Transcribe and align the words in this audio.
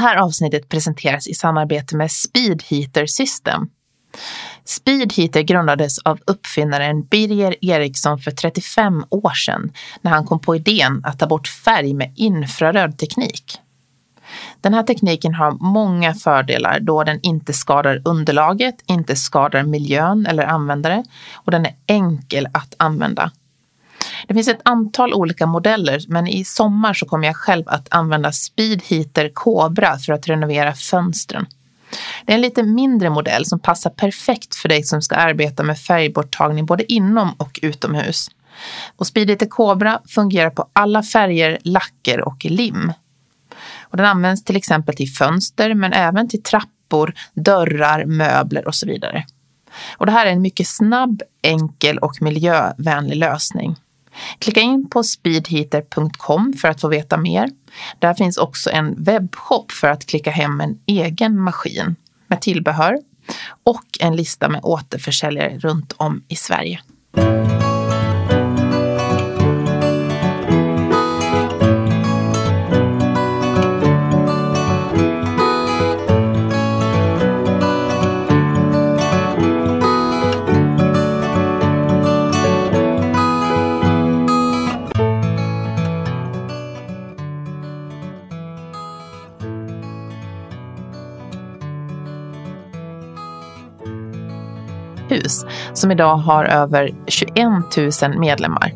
här 0.00 0.16
avsnittet 0.16 0.68
presenteras 0.68 1.28
i 1.28 1.34
samarbete 1.34 1.96
med 1.96 2.10
Speedheater 2.10 3.06
System. 3.06 3.68
Speedheater 4.64 5.42
grundades 5.42 5.98
av 5.98 6.18
uppfinnaren 6.26 7.02
Birger 7.02 7.64
Eriksson 7.64 8.18
för 8.18 8.30
35 8.30 9.04
år 9.10 9.34
sedan 9.34 9.72
när 10.02 10.10
han 10.10 10.26
kom 10.26 10.40
på 10.40 10.56
idén 10.56 11.00
att 11.04 11.18
ta 11.18 11.26
bort 11.26 11.48
färg 11.48 11.94
med 11.94 12.12
infraröd 12.16 12.98
teknik. 12.98 13.60
Den 14.60 14.74
här 14.74 14.82
tekniken 14.82 15.34
har 15.34 15.50
många 15.50 16.14
fördelar 16.14 16.80
då 16.80 17.04
den 17.04 17.20
inte 17.22 17.52
skadar 17.52 18.02
underlaget, 18.04 18.74
inte 18.86 19.16
skadar 19.16 19.62
miljön 19.62 20.26
eller 20.26 20.42
användare 20.42 21.04
och 21.34 21.50
den 21.50 21.66
är 21.66 21.74
enkel 21.86 22.48
att 22.52 22.74
använda. 22.76 23.30
Det 24.26 24.34
finns 24.34 24.48
ett 24.48 24.60
antal 24.64 25.14
olika 25.14 25.46
modeller 25.46 26.00
men 26.08 26.26
i 26.26 26.44
sommar 26.44 26.94
så 26.94 27.06
kommer 27.06 27.26
jag 27.26 27.36
själv 27.36 27.64
att 27.66 27.88
använda 27.90 28.32
Speedheater 28.32 29.30
Cobra 29.34 29.98
för 29.98 30.12
att 30.12 30.28
renovera 30.28 30.74
fönstren. 30.74 31.46
Det 32.24 32.32
är 32.32 32.34
en 32.34 32.42
lite 32.42 32.62
mindre 32.62 33.10
modell 33.10 33.46
som 33.46 33.60
passar 33.60 33.90
perfekt 33.90 34.54
för 34.54 34.68
dig 34.68 34.82
som 34.82 35.02
ska 35.02 35.14
arbeta 35.14 35.62
med 35.62 35.78
färgborttagning 35.78 36.66
både 36.66 36.92
inom 36.92 37.34
och 37.38 37.58
utomhus. 37.62 38.30
Och 38.96 39.06
Speedheater 39.06 39.46
Cobra 39.46 40.00
fungerar 40.08 40.50
på 40.50 40.68
alla 40.72 41.02
färger, 41.02 41.58
lacker 41.64 42.20
och 42.20 42.44
lim. 42.44 42.92
Och 43.80 43.96
den 43.96 44.06
används 44.06 44.44
till 44.44 44.56
exempel 44.56 44.96
till 44.96 45.12
fönster 45.12 45.74
men 45.74 45.92
även 45.92 46.28
till 46.28 46.42
trappor, 46.42 47.14
dörrar, 47.34 48.04
möbler 48.04 48.66
och 48.66 48.74
så 48.74 48.86
vidare. 48.86 49.24
Och 49.96 50.06
det 50.06 50.12
här 50.12 50.26
är 50.26 50.30
en 50.30 50.42
mycket 50.42 50.68
snabb, 50.68 51.22
enkel 51.42 51.98
och 51.98 52.22
miljövänlig 52.22 53.16
lösning. 53.16 53.76
Klicka 54.38 54.60
in 54.60 54.88
på 54.90 55.02
speedheater.com 55.02 56.52
för 56.52 56.68
att 56.68 56.80
få 56.80 56.88
veta 56.88 57.16
mer. 57.16 57.50
Där 57.98 58.14
finns 58.14 58.36
också 58.36 58.70
en 58.70 59.04
webbshop 59.04 59.72
för 59.72 59.88
att 59.88 60.06
klicka 60.06 60.30
hem 60.30 60.60
en 60.60 60.78
egen 60.86 61.40
maskin 61.40 61.96
med 62.26 62.40
tillbehör 62.40 62.98
och 63.64 63.86
en 64.00 64.16
lista 64.16 64.48
med 64.48 64.60
återförsäljare 64.62 65.58
runt 65.58 65.92
om 65.96 66.22
i 66.28 66.36
Sverige. 66.36 66.80
Som 95.80 95.90
idag 95.90 96.16
har 96.16 96.44
över 96.44 96.94
21 97.06 97.36
000 98.02 98.18
medlemmar. 98.18 98.72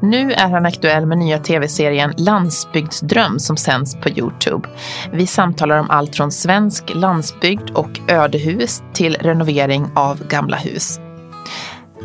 Nu 0.00 0.32
är 0.32 0.48
han 0.48 0.66
aktuell 0.66 1.06
med 1.06 1.18
nya 1.18 1.38
tv-serien 1.38 2.14
Landsbygdsdröm 2.16 3.38
som 3.38 3.56
sänds 3.56 3.96
på 3.96 4.08
Youtube. 4.08 4.68
Vi 5.12 5.26
samtalar 5.26 5.78
om 5.78 5.90
allt 5.90 6.16
från 6.16 6.32
svensk 6.32 6.94
landsbygd 6.94 7.70
och 7.70 8.00
ödehus 8.08 8.82
till 8.92 9.16
renovering 9.20 9.86
av 9.94 10.26
gamla 10.28 10.56
hus. 10.56 11.00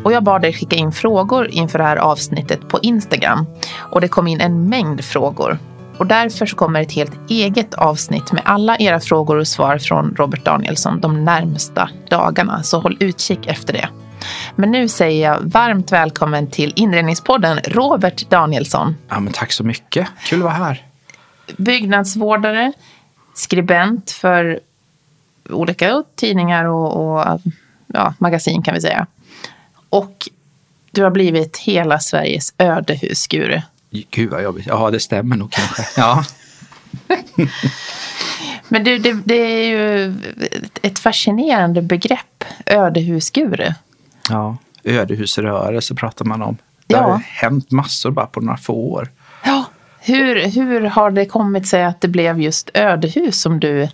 Och 0.04 0.12
jag 0.12 0.24
bad 0.24 0.42
dig 0.42 0.52
skicka 0.52 0.76
in 0.76 0.92
frågor 0.92 1.48
inför 1.50 1.78
det 1.78 1.84
här 1.84 1.96
avsnittet 1.96 2.68
på 2.68 2.78
Instagram. 2.82 3.46
Och 3.76 4.00
det 4.00 4.08
kom 4.08 4.26
in 4.26 4.40
en 4.40 4.68
mängd 4.68 5.04
frågor. 5.04 5.58
Och 5.98 6.06
därför 6.06 6.46
så 6.46 6.56
kommer 6.56 6.80
ett 6.80 6.92
helt 6.92 7.30
eget 7.30 7.74
avsnitt 7.74 8.32
med 8.32 8.42
alla 8.44 8.76
era 8.78 9.00
frågor 9.00 9.36
och 9.36 9.48
svar 9.48 9.78
från 9.78 10.14
Robert 10.18 10.44
Danielsson 10.44 11.00
de 11.00 11.24
närmsta 11.24 11.90
dagarna. 12.10 12.62
Så 12.62 12.80
håll 12.80 12.96
utkik 13.00 13.46
efter 13.46 13.72
det. 13.72 13.88
Men 14.56 14.70
nu 14.70 14.88
säger 14.88 15.30
jag 15.30 15.40
varmt 15.40 15.92
välkommen 15.92 16.50
till 16.50 16.72
Inredningspodden, 16.76 17.58
Robert 17.58 18.30
Danielsson. 18.30 18.96
Ja, 19.08 19.20
men 19.20 19.32
tack 19.32 19.52
så 19.52 19.64
mycket. 19.64 20.08
Kul 20.24 20.38
att 20.38 20.44
vara 20.44 20.54
här. 20.54 20.86
Byggnadsvårdare, 21.56 22.72
skribent 23.34 24.10
för 24.10 24.60
olika 25.50 26.04
tidningar 26.14 26.64
och, 26.64 27.16
och 27.16 27.40
ja, 27.86 28.14
magasin 28.18 28.62
kan 28.62 28.74
vi 28.74 28.80
säga. 28.80 29.06
Och 29.88 30.28
du 30.90 31.02
har 31.02 31.10
blivit 31.10 31.56
hela 31.56 31.98
Sveriges 31.98 32.54
ödehusguru. 32.58 33.60
Gud 34.10 34.30
vad 34.30 34.42
jobbigt. 34.42 34.66
Ja, 34.66 34.90
det 34.90 35.00
stämmer 35.00 35.36
nog 35.36 35.50
kanske. 35.50 35.82
Ja. 35.96 36.24
Men 38.68 38.84
du, 38.84 38.98
det, 38.98 39.12
det, 39.24 39.34
är 39.34 39.68
ju 39.68 40.14
ett 40.82 40.98
fascinerande 40.98 41.82
begrepp, 41.82 42.44
ödehusguru. 42.66 43.72
Ja, 44.28 44.56
ödehusrörelse 44.84 45.94
pratar 45.94 46.24
man 46.24 46.42
om. 46.42 46.56
Det 46.86 46.94
ja. 46.94 47.02
har 47.02 47.18
hänt 47.18 47.70
massor 47.70 48.10
bara 48.10 48.26
på 48.26 48.40
några 48.40 48.56
få 48.56 48.74
år. 48.74 49.10
Ja, 49.44 49.64
hur, 50.00 50.48
hur 50.48 50.80
har 50.80 51.10
det 51.10 51.26
kommit 51.26 51.68
sig 51.68 51.84
att 51.84 52.00
det 52.00 52.08
blev 52.08 52.40
just 52.40 52.70
ödehus 52.74 53.40
som 53.40 53.60
du 53.60 53.82
eh, 53.82 53.88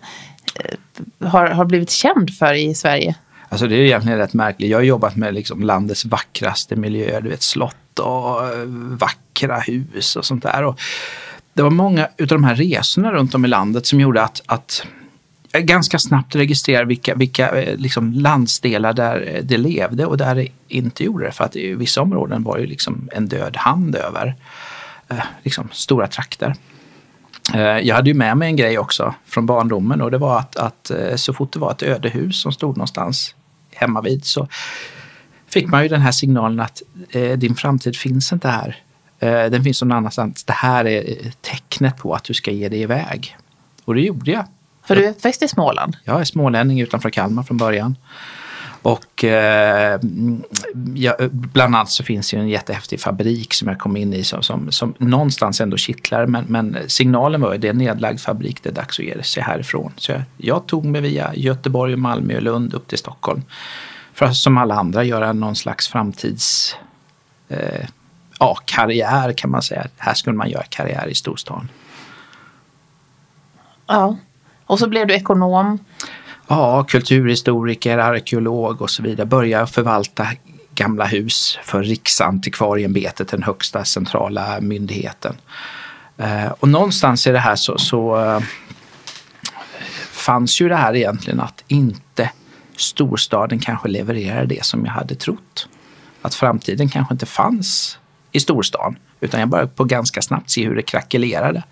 har, 1.29 1.47
har 1.47 1.65
blivit 1.65 1.91
känd 1.91 2.35
för 2.35 2.55
i 2.55 2.75
Sverige? 2.75 3.15
Alltså 3.49 3.67
det 3.67 3.75
är 3.75 3.81
egentligen 3.81 4.19
rätt 4.19 4.35
märkligt. 4.35 4.71
Jag 4.71 4.79
har 4.79 4.83
jobbat 4.83 5.17
med 5.17 5.35
liksom 5.35 5.63
landets 5.63 6.05
vackraste 6.05 6.77
miljöer, 6.77 7.21
du 7.21 7.29
vet 7.29 7.43
slott 7.43 7.99
och 7.99 8.49
eh, 8.49 8.65
vackra 8.99 9.59
hus 9.59 10.17
och 10.17 10.25
sånt 10.25 10.43
där. 10.43 10.65
Och 10.65 10.81
det 11.53 11.63
var 11.63 11.71
många 11.71 12.05
av 12.05 12.27
de 12.27 12.45
här 12.45 12.55
resorna 12.55 13.13
runt 13.13 13.35
om 13.35 13.45
i 13.45 13.49
landet 13.49 13.87
som 13.87 14.01
gjorde 14.01 14.23
att, 14.23 14.43
att 14.47 14.87
Eh, 15.53 15.61
ganska 15.61 15.99
snabbt 15.99 16.35
registrerar 16.35 16.85
vilka, 16.85 17.15
vilka 17.15 17.63
eh, 17.63 17.77
liksom 17.77 18.13
landsdelar 18.13 18.93
där 18.93 19.35
eh, 19.35 19.45
det 19.45 19.59
levde 19.59 20.07
och 20.07 20.17
där 20.17 20.35
det 20.35 20.49
inte 20.69 21.05
gjorde 21.05 21.25
det. 21.25 21.33
För 21.33 21.45
att 21.45 21.57
i 21.57 21.75
vissa 21.75 22.03
områden 22.03 22.43
var 22.43 22.59
det 22.59 22.67
liksom 22.67 23.09
en 23.13 23.29
död 23.29 23.57
hand 23.57 23.95
över 23.95 24.35
liksom 25.43 25.69
stora 25.73 26.07
trakter. 26.07 26.55
Jag 27.83 27.95
hade 27.95 28.11
ju 28.11 28.15
med 28.15 28.37
mig 28.37 28.49
en 28.49 28.57
grej 28.57 28.79
också 28.79 29.15
från 29.27 29.47
barndomen 29.47 30.01
och 30.01 30.11
det 30.11 30.19
var 30.19 30.39
att, 30.39 30.57
att 30.57 30.91
så 31.17 31.33
fort 31.33 31.53
det 31.53 31.59
var 31.59 31.71
ett 31.71 31.83
ödehus 31.83 32.41
som 32.41 32.53
stod 32.53 32.77
någonstans 32.77 33.35
hemma 33.71 34.01
vid 34.01 34.25
så 34.25 34.49
fick 35.51 35.69
man 35.69 35.83
ju 35.83 35.89
den 35.89 36.01
här 36.01 36.13
signalen 36.13 36.61
att 36.61 36.83
eh, 37.11 37.39
din 37.39 37.55
framtid 37.55 37.97
finns 37.97 38.33
inte 38.33 38.49
här. 38.49 38.77
Eh, 39.19 39.45
den 39.45 39.65
finns 39.65 39.83
någon 39.83 39.93
annanstans. 39.93 40.45
Det 40.45 40.53
här 40.53 40.87
är 40.87 41.33
tecknet 41.41 41.97
på 41.97 42.15
att 42.15 42.25
du 42.25 42.35
ska 42.35 42.51
ge 42.51 42.69
dig 42.69 42.81
iväg. 42.81 43.37
Och 43.85 43.95
det 43.95 44.01
gjorde 44.01 44.31
jag. 44.31 44.45
För 44.91 44.97
du 44.97 45.05
är 45.05 45.11
uppväxt 45.11 45.43
i 45.43 45.49
Småland? 45.49 45.97
Jag 46.05 46.21
är 46.21 46.25
smålänning 46.25 46.81
utanför 46.81 47.11
Kalmar 47.11 47.43
från 47.43 47.57
början. 47.57 47.97
Och 48.83 49.25
eh, 49.25 50.01
ja, 50.95 51.17
bland 51.31 51.75
annat 51.75 51.91
så 51.91 52.05
finns 52.05 52.31
det 52.31 52.37
ju 52.37 52.43
en 52.43 52.49
jättehäftig 52.49 53.01
fabrik 53.01 53.55
som 53.55 53.69
jag 53.69 53.79
kom 53.79 53.97
in 53.97 54.15
i 54.15 54.25
som, 54.25 54.43
som, 54.43 54.73
som 54.73 54.95
någonstans 54.99 55.61
ändå 55.61 55.77
kittlar. 55.77 56.27
Men, 56.27 56.45
men 56.49 56.77
signalen 56.87 57.41
var 57.41 57.53
ju 57.53 57.59
det 57.59 57.69
är 57.69 57.71
en 57.71 57.79
nedlagd 57.79 58.21
fabrik, 58.21 58.63
det 58.63 58.69
är 58.69 58.73
dags 58.73 58.99
att 58.99 59.05
ge 59.05 59.23
sig 59.23 59.43
härifrån. 59.43 59.93
Så 59.97 60.13
jag, 60.13 60.23
jag 60.37 60.67
tog 60.67 60.85
mig 60.85 61.01
via 61.01 61.35
Göteborg, 61.35 61.97
Malmö 61.97 62.37
och 62.37 62.43
Lund 62.43 62.75
upp 62.75 62.89
till 62.89 62.99
Stockholm. 62.99 63.43
För 64.15 64.27
att 64.27 64.37
som 64.37 64.59
alla 64.59 64.75
andra 64.75 65.05
göra 65.05 65.33
någon 65.33 65.57
slags 65.57 65.89
framtids 65.89 66.77
eh, 67.49 67.89
ja, 68.39 68.57
karriär 68.65 69.33
kan 69.33 69.51
man 69.51 69.63
säga. 69.63 69.87
Här 69.97 70.15
skulle 70.15 70.37
man 70.37 70.51
göra 70.51 70.65
karriär 70.69 71.09
i 71.09 71.15
storstan. 71.15 71.69
Ja, 73.87 74.17
och 74.71 74.79
så 74.79 74.89
blev 74.89 75.07
du 75.07 75.15
ekonom. 75.15 75.79
Ja, 76.49 76.85
kulturhistoriker, 76.85 77.99
arkeolog 77.99 78.83
och 78.83 78.91
så 78.91 79.03
vidare. 79.03 79.27
Börja 79.27 79.67
förvalta 79.67 80.27
gamla 80.75 81.05
hus 81.05 81.59
för 81.63 81.83
Riksantikvarieämbetet, 81.83 83.29
den 83.29 83.43
högsta 83.43 83.85
centrala 83.85 84.61
myndigheten. 84.61 85.37
Eh, 86.17 86.51
och 86.51 86.69
någonstans 86.69 87.27
i 87.27 87.31
det 87.31 87.39
här 87.39 87.57
så, 87.57 87.79
så 87.79 88.21
eh, 88.21 88.41
fanns 90.11 90.61
ju 90.61 90.69
det 90.69 90.77
här 90.77 90.97
egentligen 90.97 91.41
att 91.41 91.65
inte 91.69 92.31
storstaden 92.77 93.59
kanske 93.59 93.89
levererar 93.89 94.47
det 94.47 94.65
som 94.65 94.85
jag 94.85 94.93
hade 94.93 95.15
trott. 95.15 95.69
Att 96.23 96.35
framtiden 96.35 96.89
kanske 96.89 97.15
inte 97.15 97.27
fanns 97.27 97.99
i 98.33 98.41
storstan. 98.41 98.97
Utan 99.21 99.41
jag 99.41 99.49
började 99.49 99.71
på 99.71 99.85
ganska 99.85 100.23
snabbt 100.23 100.51
se 100.51 100.67
hur 100.67 100.77
det 100.77 100.83
krackelerade. 100.83 101.63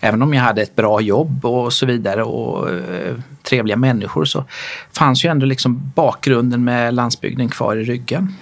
Även 0.00 0.22
om 0.22 0.34
jag 0.34 0.42
hade 0.42 0.62
ett 0.62 0.76
bra 0.76 1.00
jobb 1.00 1.44
och 1.44 1.72
så 1.72 1.86
vidare 1.86 2.22
och 2.22 2.70
eh, 2.70 3.14
trevliga 3.42 3.76
människor 3.76 4.24
så 4.24 4.44
fanns 4.92 5.24
ju 5.24 5.30
ändå 5.30 5.46
liksom 5.46 5.92
bakgrunden 5.94 6.64
med 6.64 6.94
landsbygden 6.94 7.48
kvar 7.48 7.76
i 7.76 7.84
ryggen. 7.84 8.34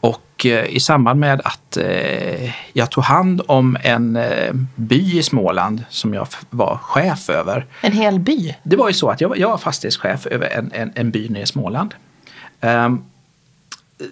Och 0.00 0.46
eh, 0.46 0.66
i 0.66 0.80
samband 0.80 1.20
med 1.20 1.40
att 1.44 1.76
eh, 1.76 2.50
jag 2.72 2.90
tog 2.90 3.04
hand 3.04 3.42
om 3.46 3.76
en 3.82 4.16
eh, 4.16 4.52
by 4.74 5.18
i 5.18 5.22
Småland 5.22 5.84
som 5.88 6.14
jag 6.14 6.26
var 6.50 6.78
chef 6.82 7.30
över. 7.30 7.66
En 7.80 7.92
hel 7.92 8.20
by? 8.20 8.54
Det 8.62 8.76
var 8.76 8.88
ju 8.88 8.94
så 8.94 9.08
att 9.08 9.20
jag, 9.20 9.38
jag 9.38 9.50
var 9.50 9.58
fastighetschef 9.58 10.26
över 10.26 10.48
en, 10.50 10.72
en, 10.74 10.92
en 10.94 11.10
by 11.10 11.28
nere 11.28 11.42
i 11.42 11.46
Småland. 11.46 11.94
Um, 12.60 13.04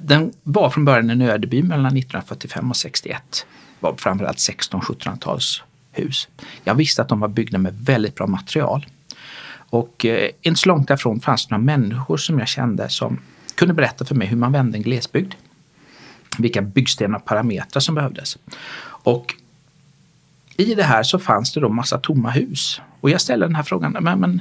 den 0.01 0.33
var 0.43 0.71
från 0.71 0.85
början 0.85 1.11
en 1.11 1.23
ödeby 1.23 1.63
mellan 1.63 1.87
1945 1.87 2.71
och 2.71 2.77
61. 2.77 3.47
Det 3.81 3.87
var 3.87 3.95
framförallt 3.97 4.39
16-1700-tals 4.39 5.63
hus. 5.93 6.29
Jag 6.65 6.75
visste 6.75 7.03
att 7.03 7.09
de 7.09 7.21
var 7.21 7.29
byggda 7.29 7.59
med 7.59 7.75
väldigt 7.85 8.15
bra 8.15 8.27
material. 8.27 8.87
Och 9.53 10.05
eh, 10.05 10.31
inte 10.43 10.61
så 10.61 10.69
långt 10.69 10.89
därifrån 10.89 11.21
fanns 11.21 11.47
det 11.47 11.55
några 11.55 11.65
människor 11.65 12.17
som 12.17 12.39
jag 12.39 12.49
kände 12.49 12.89
som 12.89 13.19
kunde 13.55 13.75
berätta 13.75 14.05
för 14.05 14.15
mig 14.15 14.29
hur 14.29 14.37
man 14.37 14.53
vände 14.53 14.79
en 14.79 14.83
glesbygd. 14.83 15.35
Vilka 16.39 16.63
byggstenar 16.63 17.19
och 17.19 17.25
parametrar 17.25 17.81
som 17.81 17.95
behövdes. 17.95 18.39
Och 18.85 19.35
i 20.57 20.75
det 20.75 20.83
här 20.83 21.03
så 21.03 21.19
fanns 21.19 21.53
det 21.53 21.61
då 21.61 21.69
massa 21.69 21.99
tomma 21.99 22.31
hus. 22.31 22.81
Och 23.01 23.11
jag 23.11 23.21
ställde 23.21 23.47
den 23.47 23.55
här 23.55 23.63
frågan, 23.63 23.97
men, 24.01 24.21
men 24.21 24.41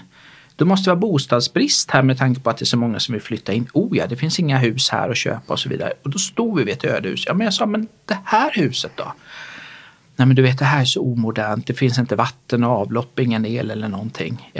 det 0.61 0.65
måste 0.65 0.89
vara 0.89 0.99
bostadsbrist 0.99 1.91
här 1.91 2.03
med 2.03 2.17
tanke 2.17 2.41
på 2.41 2.49
att 2.49 2.57
det 2.57 2.63
är 2.63 2.65
så 2.65 2.77
många 2.77 2.99
som 2.99 3.13
vill 3.13 3.21
flytta 3.21 3.53
in. 3.53 3.67
Oh 3.73 3.97
ja, 3.97 4.07
det 4.07 4.15
finns 4.15 4.39
inga 4.39 4.57
hus 4.57 4.89
här 4.89 5.09
att 5.09 5.17
köpa 5.17 5.53
och 5.53 5.59
så 5.59 5.69
vidare. 5.69 5.93
Och 6.03 6.09
då 6.09 6.17
stod 6.17 6.57
vi 6.57 6.63
vid 6.63 6.73
ett 6.73 6.83
ödehus. 6.83 7.23
Ja, 7.27 7.33
men 7.33 7.45
jag 7.45 7.53
sa, 7.53 7.65
men 7.65 7.87
det 8.05 8.17
här 8.25 8.51
huset 8.53 8.91
då? 8.95 9.13
Nej, 10.15 10.25
men 10.25 10.35
du 10.35 10.41
vet, 10.41 10.59
det 10.59 10.65
här 10.65 10.81
är 10.81 10.85
så 10.85 11.01
omodernt. 11.01 11.67
Det 11.67 11.73
finns 11.73 11.99
inte 11.99 12.15
vatten 12.15 12.63
och 12.63 12.71
avlopp, 12.71 13.19
ingen 13.19 13.45
el 13.45 13.71
eller 13.71 13.87
någonting. 13.87 14.51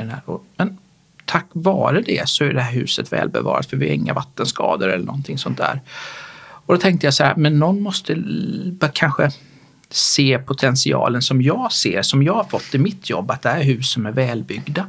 Men 0.57 0.77
tack 1.25 1.47
vare 1.53 2.01
det 2.01 2.29
så 2.29 2.43
är 2.43 2.53
det 2.53 2.61
här 2.61 2.73
huset 2.73 3.13
välbevarat 3.13 3.65
för 3.65 3.77
vi 3.77 3.87
har 3.87 3.95
inga 3.95 4.13
vattenskador 4.13 4.89
eller 4.89 5.05
någonting 5.05 5.37
sånt 5.37 5.57
där. 5.57 5.81
Och 6.65 6.73
då 6.73 6.81
tänkte 6.81 7.07
jag 7.07 7.13
så 7.13 7.23
här, 7.23 7.35
men 7.35 7.59
någon 7.59 7.81
måste 7.81 8.17
kanske 8.93 9.31
se 9.89 10.39
potentialen 10.39 11.21
som 11.21 11.41
jag 11.41 11.71
ser, 11.71 12.01
som 12.01 12.23
jag 12.23 12.33
har 12.33 12.43
fått 12.43 12.75
i 12.75 12.77
mitt 12.77 13.09
jobb, 13.09 13.31
att 13.31 13.41
det 13.41 13.49
är 13.49 13.63
hus 13.63 13.91
som 13.91 14.05
är 14.05 14.11
välbyggda. 14.11 14.87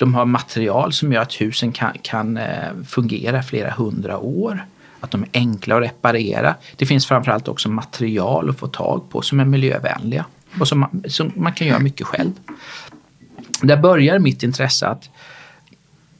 De 0.00 0.14
har 0.14 0.24
material 0.24 0.92
som 0.92 1.12
gör 1.12 1.22
att 1.22 1.40
husen 1.40 1.72
kan, 1.72 1.92
kan 2.02 2.36
eh, 2.36 2.74
fungera 2.86 3.42
flera 3.42 3.70
hundra 3.70 4.18
år. 4.18 4.64
Att 5.00 5.10
de 5.10 5.22
är 5.22 5.28
enkla 5.32 5.76
att 5.76 5.82
reparera. 5.82 6.54
Det 6.76 6.86
finns 6.86 7.06
framförallt 7.06 7.48
också 7.48 7.68
material 7.68 8.50
att 8.50 8.58
få 8.58 8.66
tag 8.66 9.10
på 9.10 9.22
som 9.22 9.40
är 9.40 9.44
miljövänliga 9.44 10.24
och 10.60 10.68
som 10.68 10.78
man, 10.78 11.04
som 11.08 11.32
man 11.36 11.52
kan 11.52 11.66
göra 11.66 11.78
mycket 11.78 12.06
själv. 12.06 12.30
Där 13.62 13.76
börjar 13.76 14.18
mitt 14.18 14.42
intresse 14.42 14.86
att 14.86 15.10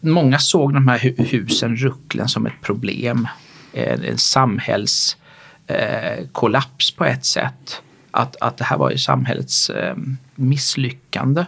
många 0.00 0.38
såg 0.38 0.74
de 0.74 0.88
här 0.88 0.98
husen, 1.30 1.76
rucklen, 1.76 2.28
som 2.28 2.46
ett 2.46 2.60
problem. 2.62 3.28
Eh, 3.72 3.98
en 4.04 4.18
samhällskollaps 4.18 6.90
eh, 6.90 6.96
på 6.96 7.04
ett 7.04 7.24
sätt. 7.24 7.82
Att, 8.10 8.36
att 8.40 8.56
det 8.56 8.64
här 8.64 8.76
var 8.76 8.90
ju 8.90 8.98
samhällets 8.98 9.70
eh, 9.70 9.96
misslyckande. 10.34 11.44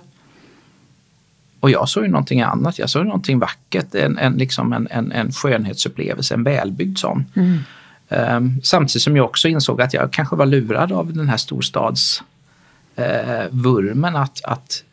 Och 1.62 1.70
jag 1.70 1.88
såg 1.88 2.04
ju 2.04 2.10
någonting 2.10 2.40
annat. 2.40 2.78
Jag 2.78 2.90
såg 2.90 3.06
någonting 3.06 3.38
vackert, 3.38 3.94
en, 3.94 4.18
en, 4.18 4.32
liksom 4.32 4.72
en, 4.72 4.88
en, 4.90 5.12
en 5.12 5.32
skönhetsupplevelse, 5.32 6.34
en 6.34 6.44
välbyggd 6.44 6.98
sån. 6.98 7.24
Mm. 7.34 7.58
Um, 8.08 8.60
samtidigt 8.62 9.02
som 9.02 9.16
jag 9.16 9.24
också 9.24 9.48
insåg 9.48 9.82
att 9.82 9.94
jag 9.94 10.12
kanske 10.12 10.36
var 10.36 10.46
lurad 10.46 10.92
av 10.92 11.14
den 11.14 11.28
här 11.28 11.36
storstadsvurmen, 11.36 14.14
uh, 14.14 14.20
att, 14.20 14.44
att 14.44 14.84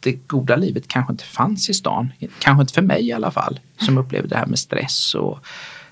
det 0.00 0.12
goda 0.12 0.56
livet 0.56 0.88
kanske 0.88 1.12
inte 1.12 1.24
fanns 1.24 1.70
i 1.70 1.74
stan. 1.74 2.12
Kanske 2.38 2.60
inte 2.60 2.74
för 2.74 2.82
mig 2.82 3.06
i 3.06 3.12
alla 3.12 3.30
fall, 3.30 3.60
som 3.78 3.98
upplevde 3.98 4.28
det 4.28 4.36
här 4.36 4.46
med 4.46 4.58
stress 4.58 5.14
och 5.14 5.46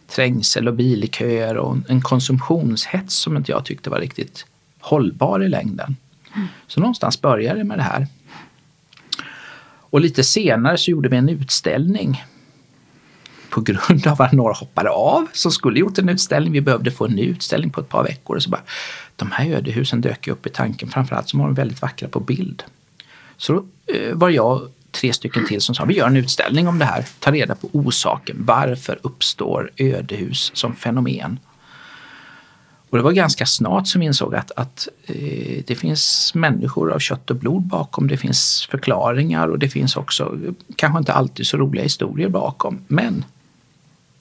trängsel 0.08 0.68
och 0.68 0.74
bilköer 0.74 1.56
och 1.56 1.76
en 1.88 2.00
konsumtionshets 2.00 3.14
som 3.14 3.36
inte 3.36 3.52
jag 3.52 3.64
tyckte 3.64 3.90
var 3.90 3.98
riktigt 3.98 4.46
hållbar 4.80 5.42
i 5.42 5.48
längden. 5.48 5.96
Mm. 6.34 6.48
Så 6.66 6.80
någonstans 6.80 7.20
började 7.20 7.58
det 7.58 7.64
med 7.64 7.78
det 7.78 7.82
här. 7.82 8.06
Och 9.92 10.00
lite 10.00 10.24
senare 10.24 10.78
så 10.78 10.90
gjorde 10.90 11.08
vi 11.08 11.16
en 11.16 11.28
utställning 11.28 12.24
på 13.50 13.60
grund 13.60 14.06
av 14.06 14.22
att 14.22 14.32
några 14.32 14.52
hoppade 14.52 14.90
av 14.90 15.26
som 15.32 15.52
skulle 15.52 15.80
gjort 15.80 15.98
en 15.98 16.08
utställning. 16.08 16.52
Vi 16.52 16.60
behövde 16.60 16.90
få 16.90 17.04
en 17.04 17.12
ny 17.12 17.22
utställning 17.22 17.70
på 17.70 17.80
ett 17.80 17.88
par 17.88 18.04
veckor. 18.04 18.36
Och 18.36 18.42
så 18.42 18.50
bara, 18.50 18.62
de 19.16 19.30
här 19.30 19.50
ödehusen 19.50 20.00
dök 20.00 20.28
upp 20.28 20.46
i 20.46 20.50
tanken, 20.50 20.90
framförallt 20.90 21.28
som 21.28 21.40
var 21.40 21.46
de 21.46 21.54
väldigt 21.54 21.82
vackra 21.82 22.08
på 22.08 22.20
bild. 22.20 22.62
Så 23.36 23.52
då 23.52 23.64
var 24.12 24.30
jag 24.30 24.68
tre 24.90 25.12
stycken 25.12 25.46
till 25.46 25.60
som 25.60 25.74
sa 25.74 25.84
vi 25.84 25.94
gör 25.94 26.06
en 26.06 26.16
utställning 26.16 26.68
om 26.68 26.78
det 26.78 26.84
här, 26.84 27.06
ta 27.18 27.32
reda 27.32 27.54
på 27.54 27.68
orsaken. 27.72 28.36
Varför 28.38 28.98
uppstår 29.02 29.70
ödehus 29.76 30.50
som 30.54 30.76
fenomen? 30.76 31.38
Och 32.92 32.98
det 32.98 33.04
var 33.04 33.12
ganska 33.12 33.46
snart 33.46 33.86
som 33.88 34.00
vi 34.00 34.06
insåg 34.06 34.34
att, 34.34 34.50
att 34.56 34.88
eh, 35.06 35.62
det 35.66 35.74
finns 35.74 36.32
människor 36.34 36.92
av 36.92 36.98
kött 36.98 37.30
och 37.30 37.36
blod 37.36 37.62
bakom. 37.62 38.08
Det 38.08 38.16
finns 38.16 38.68
förklaringar 38.70 39.48
och 39.48 39.58
det 39.58 39.68
finns 39.68 39.96
också 39.96 40.38
kanske 40.76 40.98
inte 40.98 41.12
alltid 41.12 41.46
så 41.46 41.56
roliga 41.56 41.82
historier 41.82 42.28
bakom. 42.28 42.84
Men 42.88 43.24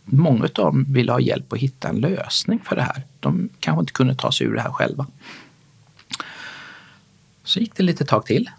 många 0.05 0.43
av 0.43 0.49
dem 0.49 0.85
ville 0.89 1.11
ha 1.11 1.19
hjälp 1.19 1.53
att 1.53 1.59
hitta 1.59 1.89
en 1.89 1.99
lösning 1.99 2.59
för 2.63 2.75
det 2.75 2.81
här. 2.81 3.03
De 3.19 3.49
kanske 3.59 3.79
inte 3.79 3.93
kunde 3.93 4.15
ta 4.15 4.31
sig 4.31 4.47
ur 4.47 4.55
det 4.55 4.61
här 4.61 4.71
själva. 4.71 5.07
Så 7.43 7.59
gick 7.59 7.75
det 7.75 7.83
lite 7.83 8.05
tag 8.05 8.25
till. 8.25 8.49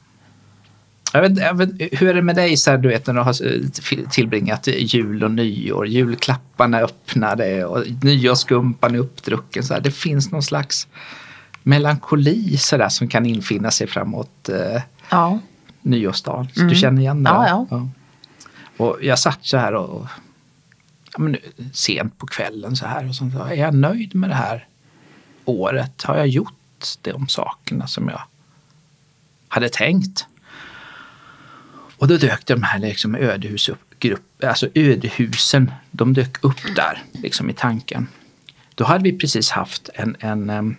Jag 1.13 1.23
vet, 1.23 1.39
jag 1.39 1.55
vet, 1.55 1.71
hur 2.01 2.09
är 2.09 2.15
det 2.15 2.23
med 2.23 2.37
dig 2.37 2.57
så 2.57 2.71
här, 2.71 2.79
du 2.79 2.89
vet, 2.89 3.07
när 3.07 3.15
du 3.15 3.21
har 3.21 3.47
eh, 3.47 4.07
tillbringat 4.11 4.67
jul 4.67 5.25
och 5.25 5.31
nyår? 5.31 5.87
Julklapparna 5.87 6.79
öppnade 6.79 7.65
och 7.65 7.85
nyårsskumpan 8.03 8.95
är 8.95 8.99
uppdrucken. 8.99 9.63
Så 9.63 9.75
här. 9.75 9.81
Det 9.81 9.91
finns 9.91 10.31
någon 10.31 10.43
slags 10.43 10.89
melankoli 11.63 12.57
så 12.57 12.77
där, 12.77 12.89
som 12.89 13.09
kan 13.09 13.27
infinna 13.27 13.71
sig 13.71 13.87
framåt 13.87 14.49
eh, 14.49 14.83
ja. 15.11 15.39
nyårsdagen. 15.83 16.49
Mm. 16.57 16.69
Du 16.69 16.75
känner 16.75 17.03
igen 17.03 17.23
det? 17.23 17.31
Ja, 17.31 17.49
ja. 17.49 17.67
ja. 17.71 17.89
Och 18.77 18.99
jag 19.03 19.19
satt 19.19 19.39
så 19.43 19.57
här 19.57 19.75
och 19.75 20.07
ja, 21.13 21.19
men, 21.19 21.37
sent 21.73 22.19
på 22.19 22.27
kvällen 22.27 22.77
så 22.77 22.87
här 22.87 23.09
och 23.09 23.15
så, 23.15 23.25
är 23.51 23.55
jag 23.55 23.75
nöjd 23.75 24.15
med 24.15 24.31
det 24.31 24.35
här 24.35 24.67
året? 25.45 26.03
Har 26.03 26.17
jag 26.17 26.29
gjort 26.29 26.53
de 27.01 27.29
sakerna 27.29 27.87
som 27.87 28.09
jag 28.09 28.23
hade 29.49 29.69
tänkt? 29.69 30.27
Och 32.03 32.09
då 32.09 32.17
dök 32.17 32.47
de 32.47 32.63
här 32.63 32.79
liksom 32.79 33.15
ödehusgrupp, 33.15 34.45
alltså 34.45 34.69
ödehusen, 34.75 35.73
de 35.91 36.13
dök 36.13 36.45
upp 36.45 36.77
där 36.77 37.03
liksom 37.13 37.51
i 37.51 37.53
tanken. 37.53 38.09
Då 38.75 38.85
hade 38.85 39.05
vi 39.05 39.19
precis 39.19 39.51
haft 39.51 39.91
en, 39.95 40.17
en 40.21 40.51
um, 40.51 40.77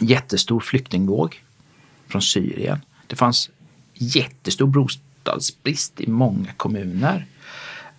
jättestor 0.00 0.60
flyktingvåg 0.60 1.42
från 2.08 2.22
Syrien. 2.22 2.80
Det 3.06 3.16
fanns 3.16 3.50
jättestor 3.94 4.66
bostadsbrist 4.66 6.00
i 6.00 6.06
många 6.06 6.52
kommuner. 6.52 7.26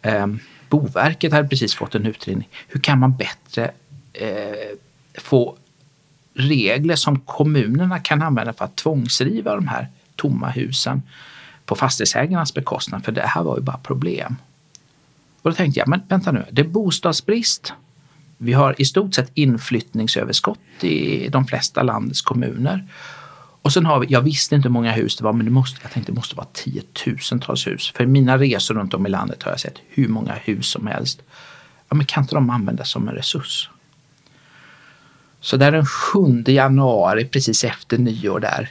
Um, 0.04 0.40
Boverket 0.70 1.32
hade 1.32 1.48
precis 1.48 1.76
fått 1.76 1.96
en 1.96 2.06
utredning. 2.06 2.50
Hur 2.68 2.80
kan 2.80 3.00
man 3.00 3.18
bättre 3.18 3.72
eh, 4.14 4.78
få 5.18 5.58
regler 6.34 6.96
som 6.96 7.20
kommunerna 7.20 8.00
kan 8.00 8.22
använda 8.22 8.54
för 8.54 8.66
att 8.66 8.76
tvångsriva 8.76 9.56
de 9.56 9.68
här 9.68 9.88
tomma 10.16 10.50
husen 10.50 11.02
på 11.66 11.76
fastighetsägarnas 11.76 12.54
bekostnad, 12.54 13.06
för 13.06 13.12
det 13.12 13.22
här 13.22 13.44
var 13.44 13.58
ju 13.58 13.62
bara 13.62 13.78
problem. 13.78 14.36
Och 15.42 15.52
då 15.52 15.56
tänkte 15.56 15.80
jag, 15.80 15.88
men 15.88 16.02
vänta 16.08 16.32
nu, 16.32 16.46
det 16.52 16.62
är 16.62 16.68
bostadsbrist. 16.68 17.74
Vi 18.38 18.54
har 18.54 18.76
i 18.78 18.86
stort 18.86 19.16
sett 19.16 19.32
inflyttningsöverskott 19.34 20.84
i 20.84 21.28
de 21.28 21.46
flesta 21.46 21.84
landets 21.84 22.22
kommuner. 22.22 22.88
Och 23.62 23.74
sen 23.74 23.86
har 23.86 24.00
vi, 24.00 24.08
jag 24.10 24.22
visste 24.22 24.56
inte 24.56 24.68
hur 24.68 24.74
många 24.74 24.92
hus 24.92 25.16
det 25.18 25.24
var, 25.24 25.34
men 25.34 25.46
det 25.46 25.52
måste, 25.52 25.80
jag 25.82 25.92
tänkte 25.92 26.12
det 26.12 26.16
måste 26.16 26.36
vara 26.36 26.48
tiotusentals 26.54 27.68
hus. 27.68 27.92
För 27.96 28.04
i 28.04 28.08
mina 28.08 28.38
resor 28.38 28.76
runt 28.76 28.94
om 28.94 29.06
i 29.06 29.10
landet 29.10 29.44
har 29.44 29.52
jag 29.52 29.60
sett 29.60 29.80
hur 29.90 30.08
många 30.08 30.34
hus 30.34 30.68
som 30.68 30.88
helst. 30.88 31.22
Ja, 31.90 31.96
men 31.96 32.06
kan 32.06 32.24
inte 32.24 32.36
de 32.36 32.50
användas 32.50 32.90
som 32.90 33.08
en 33.08 33.16
resurs? 33.16 33.70
Så 35.40 35.58
där 35.58 35.72
den 35.72 35.86
7 35.86 36.44
januari, 36.48 37.26
precis 37.26 37.64
efter 37.64 37.98
nyår 37.98 38.40
där, 38.40 38.70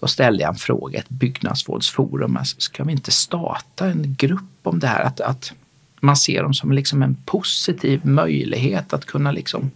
då 0.00 0.06
ställde 0.06 0.42
jag 0.42 0.48
en 0.48 0.58
fråga, 0.58 0.98
ett 0.98 1.08
byggnadsvårdsforum. 1.08 2.36
Alltså, 2.36 2.60
ska 2.60 2.84
vi 2.84 2.92
inte 2.92 3.10
starta 3.10 3.86
en 3.86 4.14
grupp 4.18 4.60
om 4.62 4.78
det 4.78 4.86
här? 4.86 5.00
Att, 5.00 5.20
att 5.20 5.52
man 6.00 6.16
ser 6.16 6.42
dem 6.42 6.54
som 6.54 6.72
liksom 6.72 7.02
en 7.02 7.14
positiv 7.24 8.06
möjlighet 8.06 8.92
att 8.92 9.04
kunna 9.04 9.32
liksom 9.32 9.70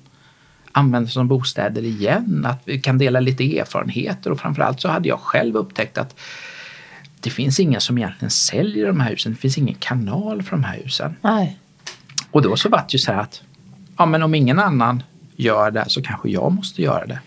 använda 0.73 1.09
som 1.09 1.29
bostäder 1.29 1.83
igen. 1.83 2.47
Att 2.47 2.63
vi 2.65 2.81
kan 2.81 2.99
dela 2.99 3.21
lite 3.21 3.59
erfarenheter 3.59 4.31
och 4.31 4.41
framförallt 4.41 4.81
så 4.81 4.89
hade 4.89 5.09
jag 5.09 5.21
själv 5.21 5.57
upptäckt 5.57 5.99
att 5.99 6.21
det 7.21 7.31
finns 7.31 7.61
ingen 7.61 7.81
som 7.81 7.99
egentligen 7.99 8.31
säljer 8.31 8.87
de 8.87 9.01
här 9.01 9.11
husen. 9.11 9.33
Det 9.33 9.39
finns 9.39 9.59
ingen 9.59 9.75
kanal 9.75 10.43
för 10.43 10.51
de 10.51 10.65
här 10.65 10.77
husen. 10.83 11.17
Nej. 11.23 11.59
Och 12.31 12.43
då 12.43 12.57
så 12.57 12.69
var 12.69 12.79
det 12.79 12.93
ju 12.93 12.99
så 12.99 13.13
här 13.13 13.21
att 13.21 13.43
ja, 13.97 14.07
men 14.07 14.23
om 14.23 14.35
ingen 14.35 14.59
annan 14.59 15.03
gör 15.37 15.71
det 15.71 15.85
så 15.89 16.03
kanske 16.03 16.29
jag 16.29 16.53
måste 16.53 16.83
göra 16.83 17.07
det. 17.07 17.21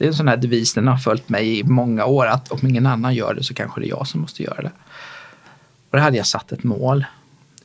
Det 0.00 0.06
är 0.06 0.08
en 0.08 0.14
sån 0.14 0.28
här 0.28 0.36
devis, 0.36 0.74
den 0.74 0.86
har 0.86 0.96
följt 0.96 1.28
mig 1.28 1.58
i 1.58 1.64
många 1.64 2.04
år, 2.04 2.26
att 2.26 2.52
om 2.52 2.58
ingen 2.68 2.86
annan 2.86 3.14
gör 3.14 3.34
det 3.34 3.42
så 3.42 3.54
kanske 3.54 3.80
det 3.80 3.86
är 3.86 3.88
jag 3.88 4.06
som 4.06 4.20
måste 4.20 4.42
göra 4.42 4.62
det. 4.62 4.70
Och 5.90 5.96
då 5.96 5.98
hade 5.98 6.16
jag 6.16 6.26
satt 6.26 6.52
ett 6.52 6.62
mål. 6.62 7.04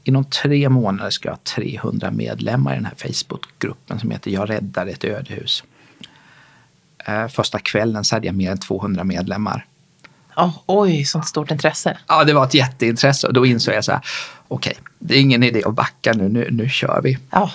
Inom 0.03 0.25
tre 0.25 0.69
månader 0.69 1.09
ska 1.09 1.29
jag 1.29 1.33
ha 1.33 1.39
300 1.43 2.11
medlemmar 2.11 2.73
i 2.73 2.75
den 2.75 2.85
här 2.85 2.95
Facebookgruppen 2.95 3.99
som 3.99 4.11
heter 4.11 4.31
Jag 4.31 4.49
räddar 4.49 4.87
ett 4.87 5.03
ödehus. 5.03 5.63
Eh, 7.05 7.27
första 7.27 7.59
kvällen 7.59 8.03
så 8.03 8.15
hade 8.15 8.27
jag 8.27 8.35
mer 8.35 8.51
än 8.51 8.57
200 8.57 9.03
medlemmar. 9.03 9.65
Oh, 10.35 10.57
oj, 10.65 11.05
sånt 11.05 11.27
stort 11.27 11.51
intresse. 11.51 11.97
Ja, 12.07 12.23
det 12.23 12.33
var 12.33 12.45
ett 12.45 12.53
jätteintresse 12.53 13.27
och 13.27 13.33
då 13.33 13.45
insåg 13.45 13.75
jag 13.75 13.85
så 13.85 13.91
här, 13.91 14.01
okej, 14.47 14.71
okay, 14.71 14.83
det 14.99 15.15
är 15.15 15.21
ingen 15.21 15.43
idé 15.43 15.63
att 15.65 15.75
backa 15.75 16.13
nu, 16.13 16.29
nu, 16.29 16.47
nu 16.51 16.69
kör 16.69 17.01
vi. 17.03 17.17
Oh. 17.31 17.51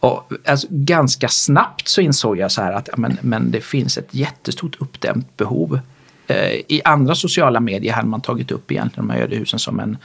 Och 0.00 0.32
alltså, 0.46 0.66
ganska 0.70 1.28
snabbt 1.28 1.88
så 1.88 2.00
insåg 2.00 2.38
jag 2.38 2.52
så 2.52 2.62
här 2.62 2.72
att 2.72 2.88
men, 2.96 3.18
men 3.20 3.50
det 3.50 3.60
finns 3.60 3.98
ett 3.98 4.14
jättestort 4.14 4.76
uppdämt 4.78 5.36
behov. 5.36 5.80
Eh, 6.26 6.52
I 6.68 6.80
andra 6.84 7.14
sociala 7.14 7.60
medier 7.60 7.92
hade 7.92 8.08
man 8.08 8.20
tagit 8.20 8.50
upp 8.50 8.72
egentligen 8.72 9.08
de 9.08 9.14
här 9.14 9.22
ödehusen 9.22 9.58
som 9.58 9.80
en 9.80 9.96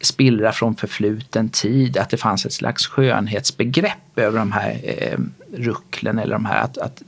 spillra 0.00 0.52
från 0.52 0.74
förfluten 0.74 1.48
tid, 1.48 1.98
att 1.98 2.10
det 2.10 2.16
fanns 2.16 2.46
ett 2.46 2.52
slags 2.52 2.86
skönhetsbegrepp 2.86 4.18
över 4.18 4.38
de 4.38 4.52
här 4.52 4.80
eh, 4.84 5.18
rucklen 5.56 6.18
eller 6.18 6.32
de 6.32 6.44
här, 6.44 6.62
att, 6.62 6.78
att 6.78 7.02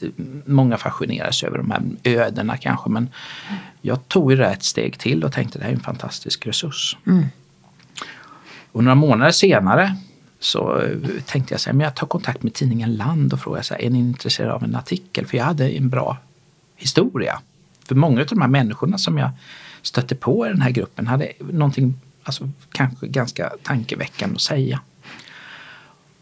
många 0.44 0.76
fascineras 0.76 1.42
över 1.42 1.58
de 1.58 1.70
här 1.70 1.82
ödena 2.04 2.56
kanske. 2.56 2.90
Men 2.90 3.08
jag 3.80 4.08
tog 4.08 4.38
det 4.38 4.46
ett 4.46 4.64
steg 4.64 4.98
till 4.98 5.24
och 5.24 5.32
tänkte 5.32 5.58
det 5.58 5.64
här 5.64 5.70
är 5.70 5.74
en 5.74 5.80
fantastisk 5.80 6.46
resurs. 6.46 6.96
Mm. 7.06 7.24
Och 8.72 8.84
några 8.84 8.94
månader 8.94 9.32
senare 9.32 9.96
så 10.40 10.80
eh, 10.80 10.98
tänkte 11.26 11.54
jag 11.54 11.60
så 11.60 11.70
här, 11.70 11.74
men 11.74 11.84
jag 11.84 11.94
tar 11.94 12.06
kontakt 12.06 12.42
med 12.42 12.54
tidningen 12.54 12.94
Land 12.96 13.32
och 13.32 13.40
frågar 13.40 13.62
så 13.62 13.74
här, 13.74 13.82
är 13.82 13.90
ni 13.90 13.98
intresserade 13.98 14.54
av 14.54 14.64
en 14.64 14.74
artikel? 14.74 15.26
För 15.26 15.36
jag 15.36 15.44
hade 15.44 15.68
en 15.68 15.88
bra 15.88 16.16
historia. 16.76 17.40
För 17.84 17.94
många 17.94 18.20
av 18.20 18.26
de 18.26 18.40
här 18.40 18.48
människorna 18.48 18.98
som 18.98 19.18
jag 19.18 19.30
stötte 19.82 20.14
på 20.14 20.46
i 20.46 20.48
den 20.48 20.62
här 20.62 20.70
gruppen 20.70 21.06
hade 21.06 21.32
någonting 21.38 21.94
alltså, 22.22 22.50
kanske 22.72 23.06
ganska 23.06 23.52
tankeväckande 23.62 24.34
att 24.34 24.40
säga. 24.40 24.80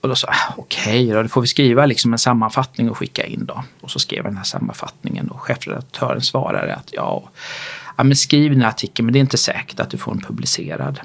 Och 0.00 0.08
då 0.08 0.14
sa 0.14 0.28
jag, 0.28 0.58
okej 0.58 1.10
okay, 1.10 1.22
då, 1.22 1.28
får 1.28 1.40
vi 1.40 1.46
skriva 1.46 1.86
liksom 1.86 2.12
en 2.12 2.18
sammanfattning 2.18 2.90
och 2.90 2.98
skicka 2.98 3.26
in 3.26 3.44
då. 3.46 3.64
Och 3.80 3.90
så 3.90 3.98
skrev 3.98 4.18
jag 4.18 4.26
den 4.26 4.36
här 4.36 4.44
sammanfattningen 4.44 5.28
och 5.28 5.40
chefredaktören 5.40 6.20
svarade 6.20 6.74
att 6.74 6.90
ja, 6.92 7.30
ja 7.96 8.04
men 8.04 8.16
skriv 8.16 8.50
den 8.50 8.60
här 8.60 8.68
artikeln 8.68 9.06
men 9.06 9.12
det 9.12 9.18
är 9.18 9.20
inte 9.20 9.38
säkert 9.38 9.80
att 9.80 9.90
du 9.90 9.98
får 9.98 10.12
den 10.12 10.22
publicerad. 10.22 11.00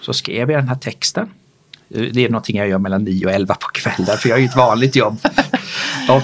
Så 0.00 0.12
skrev 0.12 0.50
jag 0.50 0.60
den 0.60 0.68
här 0.68 0.76
texten. 0.76 1.30
Det 1.88 2.24
är 2.24 2.28
någonting 2.28 2.56
jag 2.56 2.68
gör 2.68 2.78
mellan 2.78 3.04
9 3.04 3.26
och 3.26 3.32
11 3.32 3.54
på 3.54 3.68
kvällen 3.68 4.18
för 4.18 4.28
jag 4.28 4.36
har 4.36 4.40
ju 4.40 4.46
ett 4.46 4.56
vanligt 4.56 4.96
jobb. 4.96 5.18
och 6.08 6.22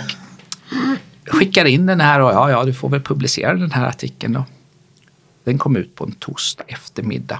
skickar 1.26 1.64
in 1.64 1.86
den 1.86 2.00
här 2.00 2.20
och 2.20 2.30
ja, 2.30 2.50
ja, 2.50 2.64
du 2.64 2.74
får 2.74 2.88
väl 2.88 3.02
publicera 3.02 3.54
den 3.54 3.72
här 3.72 3.86
artikeln 3.86 4.32
då. 4.32 4.44
Den 5.44 5.58
kom 5.58 5.76
ut 5.76 5.94
på 5.94 6.04
en 6.04 6.12
torsdag 6.12 6.64
eftermiddag 6.66 7.38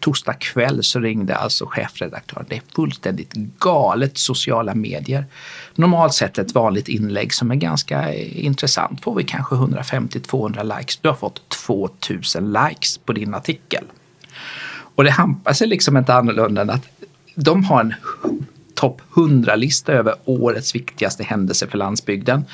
torsdag 0.00 0.34
kväll 0.34 0.84
så 0.84 1.00
ringde 1.00 1.36
alltså 1.36 1.66
chefredaktören. 1.66 2.46
Det 2.48 2.56
är 2.56 2.62
fullständigt 2.74 3.32
galet 3.58 4.18
sociala 4.18 4.74
medier. 4.74 5.24
Normalt 5.74 6.14
sett 6.14 6.38
ett 6.38 6.54
vanligt 6.54 6.88
inlägg 6.88 7.34
som 7.34 7.50
är 7.50 7.54
ganska 7.54 8.14
intressant 8.14 9.02
får 9.02 9.14
vi 9.14 9.24
kanske 9.24 9.54
150-200 9.54 10.78
likes. 10.78 10.96
Du 10.96 11.08
har 11.08 11.16
fått 11.16 11.48
2000 11.48 12.52
likes 12.52 12.98
på 12.98 13.12
din 13.12 13.34
artikel. 13.34 13.84
Och 14.94 15.04
det 15.04 15.10
hampar 15.10 15.52
sig 15.52 15.68
liksom 15.68 15.96
inte 15.96 16.14
annorlunda 16.14 16.62
än 16.62 16.70
att 16.70 16.86
de 17.44 17.64
har 17.64 17.80
en 17.80 17.94
topp 18.74 19.02
100-lista 19.14 19.92
över 19.92 20.14
årets 20.24 20.74
viktigaste 20.74 21.22
händelser 21.24 21.66
för 21.66 21.78
landsbygden. 21.78 22.44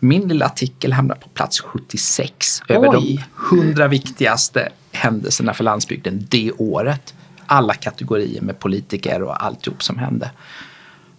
Min 0.00 0.28
lilla 0.28 0.46
artikel 0.46 0.92
hamnar 0.92 1.14
på 1.14 1.28
plats 1.28 1.60
76 1.60 2.62
Oj. 2.68 2.76
över 2.76 2.92
de 2.92 3.20
100 3.52 3.88
viktigaste 3.88 4.68
händelserna 4.92 5.54
för 5.54 5.64
landsbygden 5.64 6.26
det 6.30 6.52
året. 6.52 7.14
Alla 7.46 7.74
kategorier 7.74 8.42
med 8.42 8.58
politiker 8.58 9.22
och 9.22 9.44
alltihop 9.44 9.82
som 9.82 9.98
hände. 9.98 10.30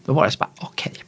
Då 0.05 0.13
var 0.13 0.25
det 0.25 0.31
så 0.31 0.37
bara, 0.37 0.49
okej, 0.59 0.91
okay, 0.91 1.03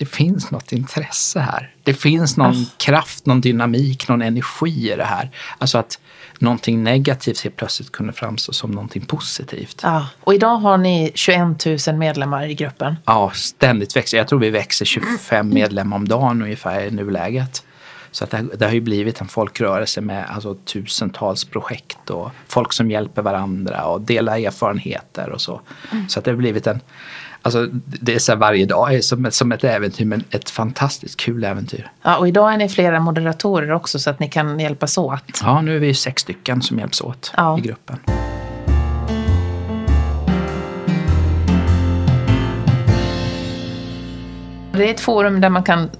det 0.00 0.06
finns 0.06 0.50
något 0.50 0.72
intresse 0.72 1.40
här. 1.40 1.74
Det 1.82 1.94
finns 1.94 2.36
någon 2.36 2.50
oh. 2.50 2.64
kraft, 2.76 3.26
någon 3.26 3.40
dynamik, 3.40 4.08
någon 4.08 4.22
energi 4.22 4.92
i 4.92 4.96
det 4.96 5.04
här. 5.04 5.30
Alltså 5.58 5.78
att 5.78 5.98
någonting 6.38 6.82
negativt 6.82 7.40
helt 7.40 7.56
plötsligt 7.56 7.92
kunde 7.92 8.12
framstå 8.12 8.52
som 8.52 8.70
någonting 8.70 9.04
positivt. 9.04 9.80
Ja, 9.82 10.06
och 10.20 10.34
idag 10.34 10.56
har 10.56 10.78
ni 10.78 11.12
21 11.14 11.66
000 11.86 11.96
medlemmar 11.96 12.46
i 12.46 12.54
gruppen. 12.54 12.96
Ja, 13.06 13.30
ständigt 13.34 13.96
växer. 13.96 14.18
Jag 14.18 14.28
tror 14.28 14.38
vi 14.38 14.50
växer 14.50 14.84
25 14.84 15.48
medlemmar 15.48 15.96
om 15.96 16.08
dagen 16.08 16.42
ungefär 16.42 16.80
i 16.80 16.90
nuläget. 16.90 17.64
Så 18.10 18.24
att 18.24 18.30
det, 18.30 18.46
det 18.58 18.64
har 18.64 18.72
ju 18.72 18.80
blivit 18.80 19.20
en 19.20 19.28
folkrörelse 19.28 20.00
med 20.00 20.26
alltså, 20.30 20.54
tusentals 20.54 21.44
projekt 21.44 22.10
och 22.10 22.30
folk 22.48 22.72
som 22.72 22.90
hjälper 22.90 23.22
varandra 23.22 23.84
och 23.84 24.00
delar 24.00 24.38
erfarenheter 24.38 25.30
och 25.30 25.40
så. 25.40 25.60
Mm. 25.92 26.08
Så 26.08 26.18
att 26.18 26.24
det 26.24 26.30
har 26.30 26.36
blivit 26.36 26.66
en, 26.66 26.80
alltså 27.42 27.66
det 27.82 28.14
är 28.14 28.18
så 28.18 28.36
varje 28.36 28.66
dag 28.66 28.94
är 28.94 29.00
som, 29.00 29.30
som 29.30 29.52
ett 29.52 29.64
äventyr 29.64 30.04
men 30.04 30.24
ett 30.30 30.50
fantastiskt 30.50 31.20
kul 31.20 31.44
äventyr. 31.44 31.90
Ja 32.02 32.16
och 32.16 32.28
idag 32.28 32.52
är 32.52 32.56
ni 32.56 32.68
flera 32.68 33.00
moderatorer 33.00 33.72
också 33.72 33.98
så 33.98 34.10
att 34.10 34.20
ni 34.20 34.28
kan 34.28 34.60
hjälpas 34.60 34.98
åt. 34.98 35.40
Ja 35.42 35.60
nu 35.60 35.76
är 35.76 35.80
vi 35.80 35.94
sex 35.94 36.22
stycken 36.22 36.62
som 36.62 36.78
hjälps 36.78 37.00
åt 37.00 37.32
ja. 37.36 37.58
i 37.58 37.60
gruppen. 37.60 37.98
Det 44.72 44.88
är 44.88 44.94
ett 44.94 45.00
forum 45.00 45.40
där 45.40 45.48
man 45.48 45.62
kan 45.62 45.90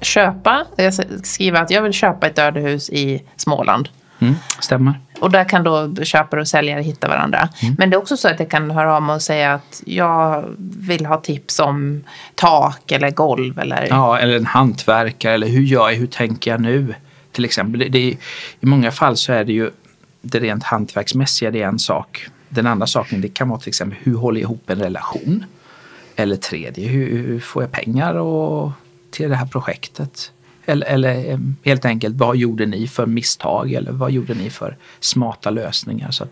köpa, 0.00 0.66
jag 0.76 0.94
skriver 1.26 1.62
att 1.62 1.70
jag 1.70 1.82
vill 1.82 1.92
köpa 1.92 2.26
ett 2.26 2.38
ödehus 2.38 2.90
i 2.90 3.22
Småland. 3.36 3.88
Mm, 4.18 4.34
stämmer. 4.60 5.00
Och 5.20 5.30
där 5.30 5.48
kan 5.48 5.64
då 5.64 5.94
köpare 6.04 6.40
och 6.40 6.48
säljare 6.48 6.82
hitta 6.82 7.08
varandra. 7.08 7.48
Mm. 7.62 7.74
Men 7.78 7.90
det 7.90 7.96
är 7.96 7.98
också 7.98 8.16
så 8.16 8.28
att 8.28 8.40
jag 8.40 8.50
kan 8.50 8.70
höra 8.70 8.96
av 8.96 9.02
mig 9.02 9.14
och 9.14 9.22
säga 9.22 9.54
att 9.54 9.82
jag 9.86 10.44
vill 10.58 11.06
ha 11.06 11.20
tips 11.20 11.60
om 11.60 12.04
tak 12.34 12.92
eller 12.92 13.10
golv. 13.10 13.58
Eller... 13.58 13.86
Ja, 13.90 14.18
eller 14.18 14.36
en 14.36 14.46
hantverkare 14.46 15.34
eller 15.34 15.48
hur 15.48 15.62
gör 15.62 15.90
jag, 15.90 15.96
hur 15.96 16.06
tänker 16.06 16.50
jag 16.50 16.60
nu? 16.60 16.94
Till 17.32 17.44
exempel. 17.44 17.80
Det, 17.80 17.88
det, 17.88 18.16
I 18.60 18.66
många 18.66 18.90
fall 18.90 19.16
så 19.16 19.32
är 19.32 19.44
det 19.44 19.52
ju 19.52 19.70
det 20.20 20.40
rent 20.40 20.64
hantverksmässiga, 20.64 21.50
det 21.50 21.62
är 21.62 21.68
en 21.68 21.78
sak. 21.78 22.26
Den 22.48 22.66
andra 22.66 22.86
saken 22.86 23.20
det 23.20 23.28
kan 23.28 23.48
vara 23.48 23.60
till 23.60 23.68
exempel 23.68 23.98
hur 24.02 24.14
håller 24.14 24.40
jag 24.40 24.46
ihop 24.46 24.70
en 24.70 24.78
relation? 24.78 25.44
Eller 26.16 26.36
tredje, 26.36 26.88
hur, 26.88 27.10
hur 27.10 27.40
får 27.40 27.62
jag 27.62 27.72
pengar 27.72 28.14
och 28.14 28.72
till 29.10 29.30
det 29.30 29.36
här 29.36 29.46
projektet? 29.46 30.32
Eller, 30.68 30.86
eller, 30.86 31.30
eh, 31.30 31.38
helt 31.64 31.84
enkelt, 31.84 32.16
vad 32.16 32.36
gjorde 32.36 32.66
ni 32.66 32.88
för 32.88 33.06
misstag 33.06 33.72
eller 33.72 33.92
vad 33.92 34.10
gjorde 34.10 34.34
ni 34.34 34.50
för 34.50 34.76
smarta 35.00 35.50
lösningar? 35.50 36.10
Så 36.10 36.24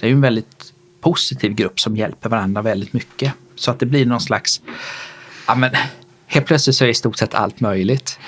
det 0.00 0.06
är 0.06 0.10
ju 0.10 0.14
en 0.14 0.20
väldigt 0.20 0.72
positiv 1.00 1.54
grupp 1.54 1.80
som 1.80 1.96
hjälper 1.96 2.28
varandra 2.28 2.62
väldigt 2.62 2.92
mycket. 2.92 3.32
Så 3.54 3.70
att 3.70 3.78
det 3.78 3.86
blir 3.86 4.06
någon 4.06 4.20
slags, 4.20 4.60
ja 5.46 5.54
men 5.54 5.70
helt 6.26 6.46
plötsligt 6.46 6.76
så 6.76 6.84
är 6.84 6.88
i 6.88 6.94
stort 6.94 7.18
sett 7.18 7.34
allt 7.34 7.60
möjligt. 7.60 8.18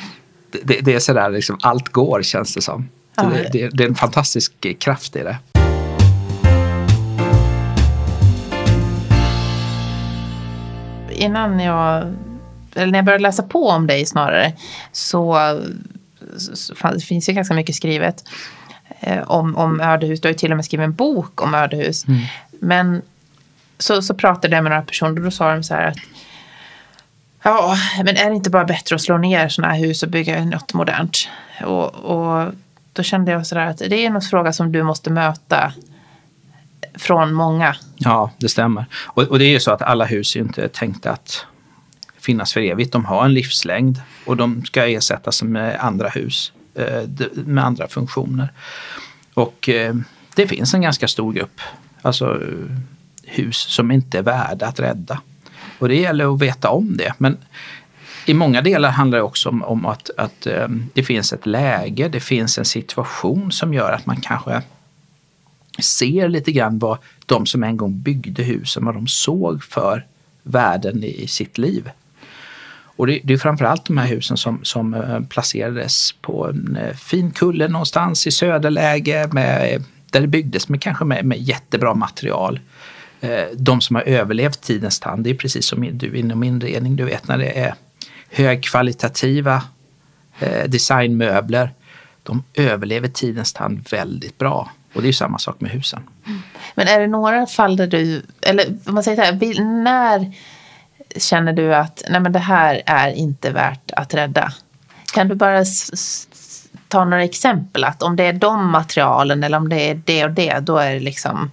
Det, 0.51 0.81
det 0.81 0.95
är 0.95 0.99
sådär, 0.99 1.31
liksom, 1.31 1.59
allt 1.63 1.89
går 1.89 2.23
känns 2.23 2.55
det 2.55 2.63
som. 2.63 2.89
Ja. 3.17 3.23
Det, 3.23 3.49
det, 3.53 3.69
det 3.69 3.85
är 3.85 3.89
en 3.89 3.95
fantastisk 3.95 4.79
kraft 4.79 5.17
i 5.17 5.23
det. 5.23 5.39
Innan 11.11 11.61
jag 11.61 12.15
eller 12.77 12.93
när 12.93 12.99
jag 12.99 13.05
började 13.05 13.23
läsa 13.23 13.43
på 13.43 13.69
om 13.69 13.87
dig 13.87 14.07
snarare, 14.07 14.53
så, 14.93 15.39
så 16.37 16.75
det 16.93 17.01
finns 17.01 17.29
ju 17.29 17.33
ganska 17.33 17.55
mycket 17.55 17.75
skrivet 17.75 18.25
eh, 19.01 19.23
om, 19.23 19.57
om 19.57 19.81
ödehus. 19.81 20.21
Du 20.21 20.29
har 20.29 20.33
ju 20.33 20.39
till 20.39 20.51
och 20.51 20.57
med 20.57 20.65
skrivit 20.65 20.85
en 20.85 20.95
bok 20.95 21.43
om 21.43 21.55
ödehus. 21.55 22.09
Mm. 22.09 22.21
Men 22.61 23.03
så, 23.79 24.03
så 24.03 24.15
pratade 24.15 24.57
jag 24.57 24.63
med 24.63 24.71
några 24.71 24.83
personer 24.83 25.17
och 25.17 25.25
då 25.25 25.31
sa 25.31 25.55
de 25.55 25.63
så 25.63 25.75
här 25.75 25.87
att 25.87 25.97
Ja, 27.43 27.77
men 28.05 28.17
är 28.17 28.31
det 28.31 28.37
inte 28.37 28.51
bara 28.51 28.65
bättre 28.65 28.95
att 28.95 29.03
slå 29.03 29.19
ner 29.19 29.49
sådana 29.49 29.75
här 29.75 29.81
hus 29.81 30.03
och 30.03 30.09
bygga 30.09 30.45
något 30.45 30.75
modernt? 30.75 31.29
Och, 31.65 31.95
och 31.95 32.53
då 32.93 33.03
kände 33.03 33.33
jag 33.33 33.47
sådär 33.47 33.67
att 33.67 33.79
det 33.79 33.95
är 33.95 34.07
en 34.07 34.21
fråga 34.21 34.53
som 34.53 34.73
du 34.73 34.83
måste 34.83 35.11
möta 35.11 35.73
från 36.95 37.33
många. 37.33 37.77
Ja, 37.97 38.31
det 38.39 38.49
stämmer. 38.49 38.87
Och, 39.07 39.23
och 39.23 39.39
det 39.39 39.45
är 39.45 39.51
ju 39.51 39.61
så 39.61 39.71
att 39.71 39.83
alla 39.83 40.05
hus 40.05 40.37
är 40.37 40.41
inte 40.41 40.69
tänkta 40.69 41.11
att 41.11 41.47
finnas 42.27 42.53
för 42.53 42.61
evigt. 42.61 42.93
De 42.93 43.05
har 43.05 43.25
en 43.25 43.35
livslängd 43.35 44.01
och 44.25 44.37
de 44.37 44.65
ska 44.65 44.87
ersättas 44.87 45.43
med 45.43 45.81
andra 45.81 46.09
hus 46.09 46.53
eh, 46.75 47.03
med 47.35 47.65
andra 47.65 47.89
funktioner. 47.89 48.49
Och 49.35 49.69
eh, 49.69 49.95
det 50.35 50.47
finns 50.47 50.75
en 50.75 50.83
ganska 50.83 51.09
stor 51.09 51.33
grupp 51.33 51.61
alltså 52.03 52.41
hus 53.23 53.57
som 53.57 53.91
inte 53.91 54.19
är 54.19 54.23
värda 54.23 54.67
att 54.67 54.81
rädda. 54.81 55.21
Och 55.79 55.89
det 55.89 55.97
gäller 55.97 56.35
att 56.35 56.43
veta 56.43 56.71
om 56.71 56.97
det. 56.97 57.15
Men 57.19 57.39
i 58.27 58.35
många 58.35 58.63
delar 58.63 58.91
handlar 58.91 59.19
det 59.19 59.25
också 59.25 59.49
om, 59.49 59.63
om 59.63 59.87
att, 59.87 60.11
att 60.17 60.47
eh, 60.47 60.69
det 60.95 61.03
finns 61.03 61.33
ett 61.33 61.47
läge, 61.47 62.09
det 62.09 62.21
finns 62.21 62.59
en 62.59 62.65
situation 62.65 63.53
som 63.53 63.75
gör 63.75 63.93
att 63.93 64.07
man 64.07 64.21
kanske 64.21 64.63
ser 65.79 66.29
lite 66.29 66.53
grann 66.53 66.79
vad 66.79 66.99
de 67.27 67.47
som 67.47 67.63
en 67.63 67.77
gång 67.77 68.01
byggde 68.01 68.43
husen, 68.43 68.85
vad 68.85 68.95
de 68.95 69.07
såg 69.07 69.65
för 69.65 70.07
värden 70.43 71.05
i 71.05 71.27
sitt 71.27 71.59
liv. 71.59 71.91
Och 72.97 73.07
det, 73.07 73.21
det 73.25 73.33
är 73.33 73.39
framförallt 73.39 73.85
de 73.85 73.99
här 73.99 74.07
husen 74.07 74.37
som, 74.37 74.61
som 74.63 74.95
eh, 74.95 75.21
placerades 75.21 76.13
på 76.13 76.47
en 76.47 76.77
eh, 76.77 76.95
fin 76.95 77.31
kulle 77.31 77.69
någonstans 77.69 78.27
i 78.27 78.31
söderläge 78.31 79.29
med, 79.33 79.85
där 80.11 80.21
det 80.21 80.27
byggdes 80.27 80.69
med 80.69 80.83
kanske 80.83 81.05
med, 81.05 81.25
med 81.25 81.39
jättebra 81.39 81.95
material. 81.95 82.61
Eh, 83.21 83.45
de 83.57 83.81
som 83.81 83.97
har 83.97 84.03
överlevt 84.03 84.61
tidens 84.61 85.01
tand, 85.01 85.25
det 85.25 85.31
är 85.31 85.35
precis 85.35 85.67
som 85.67 85.99
du 85.99 86.17
inom 86.17 86.43
inredning, 86.43 86.97
du 86.97 87.05
vet 87.05 87.29
när 87.29 87.39
det 87.39 87.59
är 87.59 87.75
högkvalitativa 88.31 89.63
designmöbler. 90.67 91.75
De 92.23 92.45
överlever 92.55 93.09
tidens 93.09 93.53
tand 93.53 93.87
väldigt 93.91 94.39
bra. 94.39 94.71
Och 94.95 95.03
det 95.03 95.09
är 95.09 95.13
samma 95.13 95.39
sak 95.39 95.61
med 95.61 95.71
husen. 95.71 96.03
Mm. 96.27 96.41
Men 96.75 96.89
är 96.89 97.01
det 97.01 97.07
några 97.07 97.47
fall 97.47 97.77
där 97.77 97.87
du, 97.87 98.23
eller 98.41 98.79
om 98.87 98.95
man 98.95 99.03
säger 99.03 99.17
så 99.17 99.23
här, 99.23 99.65
när 99.83 100.33
känner 101.17 101.53
du 101.53 101.75
att 101.75 102.03
nej 102.09 102.21
men 102.21 102.33
det 102.33 102.39
här 102.39 102.83
är 102.87 103.09
inte 103.09 103.51
värt 103.51 103.91
att 103.91 104.15
rädda? 104.15 104.53
Kan 105.15 105.29
du 105.29 105.35
bara 105.35 105.65
ta 106.89 107.05
några 107.05 107.25
exempel? 107.25 107.85
Att 107.85 108.03
om 108.03 108.17
det 108.17 108.25
är 108.25 108.33
de 108.33 108.71
materialen 108.71 109.45
eller 109.45 109.59
om 109.59 109.69
det 109.69 109.91
är 109.91 109.95
det 110.05 110.25
och 110.25 110.31
det, 110.31 110.59
då 110.59 110.79
är 110.79 110.95
det, 110.95 111.01
liksom, 111.01 111.51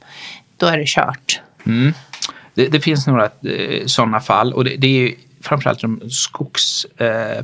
då 0.58 0.66
är 0.66 0.78
det 0.78 0.88
kört. 0.88 1.42
Mm. 1.66 1.94
Det, 2.54 2.68
det, 2.68 2.80
finns 2.80 3.08
några 3.08 3.26
eh, 3.26 3.86
sådana 3.86 4.20
fall 4.20 4.54
och 4.54 4.64
det, 4.64 4.76
det 4.76 4.88
är 4.88 5.14
framförallt 5.42 5.82
de 5.82 6.10
skogs, 6.10 6.86
eh, 6.86 7.44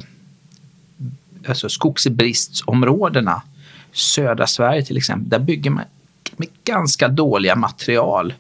alltså 1.48 1.70
skogsbristområdena. 1.70 3.42
Södra 3.92 4.48
Sverige 4.48 4.86
till 4.86 4.98
exempel, 4.98 5.30
där 5.30 5.39
bygger 5.39 5.70
man 5.72 5.84
med 6.38 6.48
ganska 6.63 7.08
dåliga 7.08 7.56
material. 7.56 8.34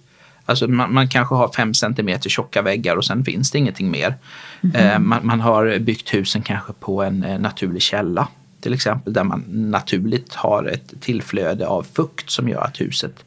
Alltså 0.49 0.67
man, 0.67 0.93
man, 0.93 1.07
kanske 1.07 1.35
har 1.35 1.51
fem 1.55 1.73
centimeter 1.73 2.29
tjocka 2.29 2.61
väggar 2.61 2.95
och 2.95 3.05
sen 3.05 3.25
finns 3.25 3.51
det 3.51 3.57
ingenting 3.57 3.91
mer. 3.91 4.15
Mm. 4.61 4.75
Eh, 4.75 4.99
man, 4.99 5.27
man, 5.27 5.39
har 5.39 5.79
byggt 5.79 6.13
husen 6.13 6.41
kanske 6.41 6.73
på 6.73 7.03
en 7.03 7.23
eh, 7.23 7.39
naturlig 7.39 7.81
källa 7.81 8.27
till 8.61 8.73
exempel 8.73 9.13
där 9.13 9.23
man 9.23 9.43
naturligt 9.47 10.33
har 10.33 10.65
ett 10.65 11.01
tillflöde 11.01 11.67
av 11.67 11.83
fukt 11.93 12.29
som 12.29 12.49
gör 12.49 12.61
att 12.61 12.81
huset 12.81 13.25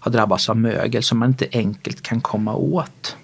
har 0.00 0.12
drabbats 0.12 0.48
av 0.48 0.56
mögel 0.56 1.02
som 1.02 1.18
man 1.18 1.28
inte 1.28 1.48
enkelt 1.52 2.02
kan 2.02 2.20
komma 2.20 2.54
åt. 2.54 3.16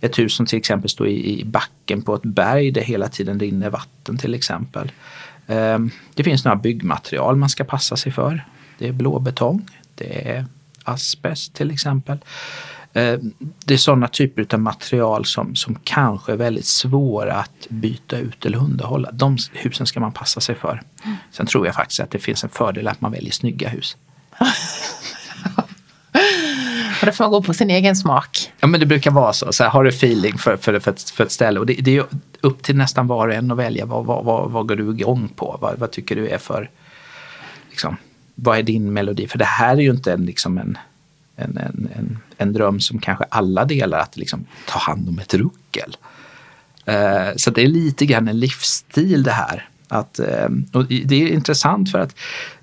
Ett 0.00 0.18
hus 0.18 0.36
som 0.36 0.46
till 0.46 0.58
exempel 0.58 0.90
står 0.90 1.08
i 1.08 1.42
backen 1.44 2.02
på 2.02 2.14
ett 2.14 2.22
berg 2.22 2.70
där 2.70 2.82
hela 2.82 3.08
tiden 3.08 3.40
rinner 3.40 3.70
vatten 3.70 4.18
till 4.18 4.34
exempel. 4.34 4.92
Ehm, 5.46 5.90
det 6.14 6.24
finns 6.24 6.44
några 6.44 6.56
byggmaterial 6.56 7.36
man 7.36 7.48
ska 7.48 7.64
passa 7.64 7.96
sig 7.96 8.12
för. 8.12 8.44
Det 8.78 8.88
är 8.88 8.92
blåbetong, 8.92 9.68
det 9.94 10.28
är 10.28 10.46
asbest 10.84 11.54
till 11.54 11.70
exempel. 11.70 12.18
Ehm, 12.92 13.34
det 13.64 13.74
är 13.74 13.78
sådana 13.78 14.08
typer 14.08 14.54
av 14.54 14.60
material 14.60 15.24
som, 15.24 15.56
som 15.56 15.78
kanske 15.84 16.32
är 16.32 16.36
väldigt 16.36 16.66
svåra 16.66 17.34
att 17.34 17.66
byta 17.68 18.18
ut 18.18 18.46
eller 18.46 18.58
underhålla. 18.58 19.10
De 19.12 19.36
husen 19.52 19.86
ska 19.86 20.00
man 20.00 20.12
passa 20.12 20.40
sig 20.40 20.54
för. 20.54 20.82
Sen 21.30 21.46
tror 21.46 21.66
jag 21.66 21.74
faktiskt 21.74 22.00
att 22.00 22.10
det 22.10 22.18
finns 22.18 22.44
en 22.44 22.50
fördel 22.50 22.88
att 22.88 23.00
man 23.00 23.12
väljer 23.12 23.32
snygga 23.32 23.68
hus. 23.68 23.96
Och 27.00 27.06
då 27.06 27.12
får 27.12 27.24
man 27.24 27.30
gå 27.30 27.42
på 27.42 27.54
sin 27.54 27.70
egen 27.70 27.96
smak. 27.96 28.52
Ja 28.60 28.66
men 28.66 28.80
det 28.80 28.86
brukar 28.86 29.10
vara 29.10 29.32
så. 29.32 29.52
så 29.52 29.62
här, 29.62 29.70
har 29.70 29.84
du 29.84 29.88
feeling 29.88 30.38
för, 30.38 30.56
för, 30.56 30.80
för, 30.80 30.90
ett, 30.90 31.10
för 31.10 31.24
ett 31.24 31.32
ställe 31.32 31.60
och 31.60 31.66
det, 31.66 31.74
det 31.74 31.96
är 31.96 32.04
upp 32.40 32.62
till 32.62 32.76
nästan 32.76 33.06
var 33.06 33.28
och 33.28 33.34
en 33.34 33.50
att 33.50 33.58
välja. 33.58 33.86
Vad, 33.86 34.06
vad, 34.06 34.24
vad, 34.24 34.50
vad 34.50 34.66
går 34.66 34.76
du 34.76 34.90
igång 34.90 35.28
på? 35.28 35.58
Vad, 35.60 35.78
vad 35.78 35.90
tycker 35.90 36.16
du 36.16 36.28
är 36.28 36.38
för, 36.38 36.70
liksom, 37.70 37.96
vad 38.42 38.58
är 38.58 38.62
din 38.62 38.92
melodi? 38.92 39.28
För 39.28 39.38
det 39.38 39.44
här 39.44 39.76
är 39.76 39.80
ju 39.80 39.90
inte 39.90 40.12
en, 40.12 40.24
liksom 40.24 40.58
en, 40.58 40.78
en, 41.36 41.56
en, 41.56 41.88
en, 41.96 42.18
en 42.36 42.52
dröm 42.52 42.80
som 42.80 42.98
kanske 42.98 43.24
alla 43.28 43.64
delar, 43.64 43.98
att 43.98 44.16
liksom, 44.16 44.44
ta 44.66 44.78
hand 44.78 45.08
om 45.08 45.18
ett 45.18 45.34
ruckel. 45.34 45.96
Uh, 46.88 47.36
så 47.36 47.50
det 47.50 47.62
är 47.62 47.66
lite 47.66 48.06
grann 48.06 48.28
en 48.28 48.40
livsstil 48.40 49.22
det 49.22 49.30
här. 49.30 49.68
Att, 49.88 50.20
uh, 50.20 50.56
och 50.72 50.86
det 50.86 51.22
är 51.22 51.28
intressant 51.28 51.90
för 51.90 51.98
att 51.98 52.14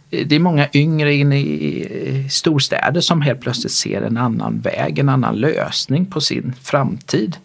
det 0.10 0.36
är 0.36 0.40
många 0.40 0.68
yngre 0.74 1.14
inne 1.14 1.40
i 1.40 2.28
storstäder 2.30 3.02
som 3.02 3.22
helt 3.22 3.42
plötsligt 3.42 3.72
ser 3.72 4.02
en 4.02 4.18
annan 4.18 4.60
väg, 4.60 5.00
en 5.00 5.10
annan 5.10 5.36
lösning 5.36 6.06
på 6.06 6.22
sin 6.22 6.54
framtid. 6.62 7.38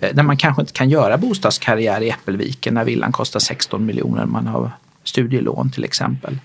Eh, 0.00 0.14
Där 0.14 0.22
man 0.22 0.36
kanske 0.36 0.62
inte 0.62 0.72
kan 0.72 0.90
göra 0.90 1.18
bostadskarriär 1.18 2.00
i 2.00 2.10
Äppelviken 2.10 2.74
när 2.74 2.84
villan 2.84 3.12
kostar 3.12 3.40
16 3.40 3.86
miljoner, 3.86 4.26
man 4.26 4.46
har 4.46 4.70
studielån 5.04 5.70
till 5.70 5.84
exempel. 5.84 6.38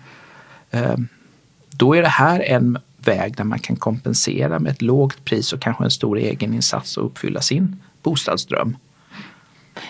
Då 1.78 1.96
är 1.96 2.02
det 2.02 2.08
här 2.08 2.40
en 2.40 2.78
väg 2.98 3.36
där 3.38 3.44
man 3.44 3.60
kan 3.60 3.76
kompensera 3.76 4.60
med 4.60 4.72
ett 4.72 4.82
lågt 4.82 5.26
pris 5.26 5.54
och 5.54 5.62
kanske 5.62 5.84
en 5.84 5.92
stor 5.92 6.20
egeninsats 6.20 6.98
och 6.98 7.06
uppfylla 7.06 7.42
sin 7.42 7.82
bostadsdröm. 8.04 8.78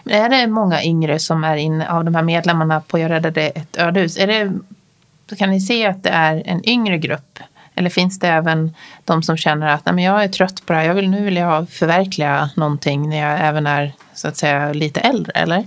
Men 0.03 0.21
är 0.21 0.29
det 0.29 0.47
många 0.47 0.83
yngre 0.83 1.19
som 1.19 1.43
är 1.43 1.55
inne 1.55 1.89
av 1.89 2.05
de 2.05 2.15
här 2.15 2.23
medlemmarna 2.23 2.81
på 2.81 2.99
Jag 2.99 3.11
räddade 3.11 3.41
ett 3.41 3.77
ödehus? 3.77 4.17
Är 4.17 4.27
det 4.27 4.59
kan 5.37 5.49
ni 5.49 5.61
se 5.61 5.85
att 5.85 6.03
det 6.03 6.09
är 6.09 6.43
en 6.45 6.69
yngre 6.69 6.97
grupp. 6.97 7.39
Eller 7.75 7.89
finns 7.89 8.19
det 8.19 8.27
även 8.27 8.73
de 9.03 9.23
som 9.23 9.37
känner 9.37 9.67
att 9.67 9.85
Nej, 9.85 9.95
men 9.95 10.03
jag 10.03 10.23
är 10.23 10.27
trött 10.27 10.65
på 10.65 10.73
det 10.73 10.79
här, 10.79 10.85
jag 10.85 10.93
vill, 10.93 11.09
nu 11.09 11.25
vill 11.25 11.35
jag 11.35 11.69
förverkliga 11.69 12.49
någonting 12.55 13.09
när 13.09 13.29
jag 13.29 13.39
även 13.39 13.67
är 13.67 13.91
så 14.13 14.27
att 14.27 14.37
säga 14.37 14.73
lite 14.73 14.99
äldre, 14.99 15.31
eller? 15.31 15.65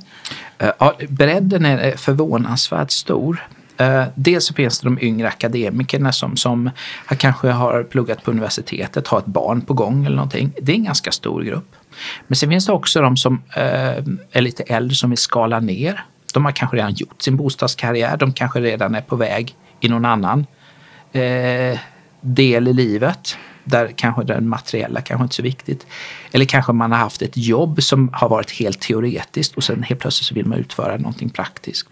Eh, 0.58 0.70
ja, 0.78 0.94
bredden 1.08 1.64
är 1.64 1.96
förvånansvärt 1.96 2.90
stor. 2.90 3.48
Eh, 3.78 4.04
dels 4.14 4.46
så 4.46 4.54
finns 4.54 4.80
det 4.80 4.88
de 4.88 4.98
yngre 5.00 5.28
akademikerna 5.28 6.12
som, 6.12 6.36
som 6.36 6.70
kanske 7.18 7.48
har 7.48 7.82
pluggat 7.82 8.22
på 8.22 8.30
universitetet, 8.30 9.08
har 9.08 9.18
ett 9.18 9.26
barn 9.26 9.60
på 9.60 9.74
gång 9.74 10.06
eller 10.06 10.16
någonting. 10.16 10.52
Det 10.62 10.72
är 10.72 10.76
en 10.76 10.84
ganska 10.84 11.12
stor 11.12 11.42
grupp. 11.42 11.76
Men 12.26 12.36
sen 12.36 12.48
finns 12.48 12.66
det 12.66 12.72
också 12.72 13.00
de 13.00 13.16
som 13.16 13.42
eh, 13.56 14.04
är 14.32 14.40
lite 14.40 14.62
äldre 14.62 14.94
som 14.94 15.10
vill 15.10 15.18
skala 15.18 15.60
ner 15.60 16.04
de 16.32 16.44
har 16.44 16.52
kanske 16.52 16.76
redan 16.76 16.94
gjort 16.94 17.22
sin 17.22 17.36
bostadskarriär, 17.36 18.16
de 18.16 18.32
kanske 18.32 18.60
redan 18.60 18.94
är 18.94 19.00
på 19.00 19.16
väg 19.16 19.56
i 19.80 19.88
någon 19.88 20.04
annan 20.04 20.46
eh, 21.12 21.78
del 22.20 22.68
i 22.68 22.72
livet 22.72 23.38
där 23.64 23.92
kanske 23.96 24.24
den 24.24 24.48
materiella 24.48 25.00
kanske 25.00 25.22
inte 25.22 25.32
är 25.32 25.34
så 25.34 25.42
viktigt. 25.42 25.86
Eller 26.32 26.44
kanske 26.44 26.72
man 26.72 26.92
har 26.92 26.98
haft 26.98 27.22
ett 27.22 27.36
jobb 27.36 27.82
som 27.82 28.10
har 28.12 28.28
varit 28.28 28.50
helt 28.50 28.80
teoretiskt 28.80 29.56
och 29.56 29.64
sen 29.64 29.82
helt 29.82 30.00
plötsligt 30.00 30.26
så 30.26 30.34
vill 30.34 30.46
man 30.46 30.58
utföra 30.58 30.96
någonting 30.96 31.30
praktiskt. 31.30 31.88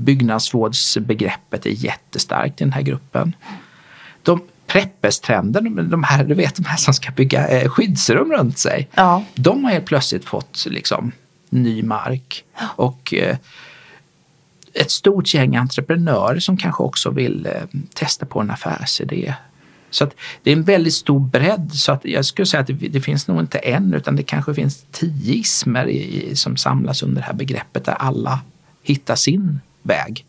Byggnadsvårdsbegreppet 0.00 1.66
är 1.66 1.70
jättestarkt 1.70 2.60
i 2.60 2.64
den 2.64 2.72
här 2.72 2.82
gruppen. 2.82 3.34
De 4.22 4.40
preppestrenden, 4.66 5.90
de 5.90 6.02
här, 6.04 6.24
du 6.24 6.34
vet 6.34 6.56
de 6.56 6.64
här 6.64 6.76
som 6.76 6.94
ska 6.94 7.10
bygga 7.10 7.48
eh, 7.48 7.68
skyddsrum 7.68 8.32
runt 8.32 8.58
sig. 8.58 8.88
Ja. 8.94 9.24
De 9.34 9.64
har 9.64 9.72
helt 9.72 9.86
plötsligt 9.86 10.24
fått 10.24 10.66
liksom 10.70 11.12
ny 11.50 11.82
mark. 11.82 12.44
Och 12.60 13.14
eh, 13.14 13.36
ett 14.72 14.90
stort 14.90 15.34
gäng 15.34 15.56
entreprenörer 15.56 16.40
som 16.40 16.56
kanske 16.56 16.82
också 16.82 17.10
vill 17.10 17.46
eh, 17.46 17.80
testa 17.94 18.26
på 18.26 18.40
en 18.40 18.50
affärsidé. 18.50 19.34
Så 19.90 20.04
att 20.04 20.14
det 20.42 20.50
är 20.50 20.56
en 20.56 20.62
väldigt 20.62 20.94
stor 20.94 21.20
bredd 21.20 21.72
så 21.72 21.92
att 21.92 22.04
jag 22.04 22.24
skulle 22.24 22.46
säga 22.46 22.60
att 22.60 22.66
det, 22.66 22.72
det 22.72 23.00
finns 23.00 23.28
nog 23.28 23.40
inte 23.40 23.58
en 23.58 23.94
utan 23.94 24.16
det 24.16 24.22
kanske 24.22 24.54
finns 24.54 24.84
tio 24.90 25.34
ismer 25.34 25.88
i, 25.88 26.36
som 26.36 26.56
samlas 26.56 27.02
under 27.02 27.20
det 27.20 27.26
här 27.26 27.34
begreppet 27.34 27.84
där 27.84 27.92
alla 27.92 28.40
hittar 28.82 29.14
sin 29.14 29.60
väg. 29.82 30.26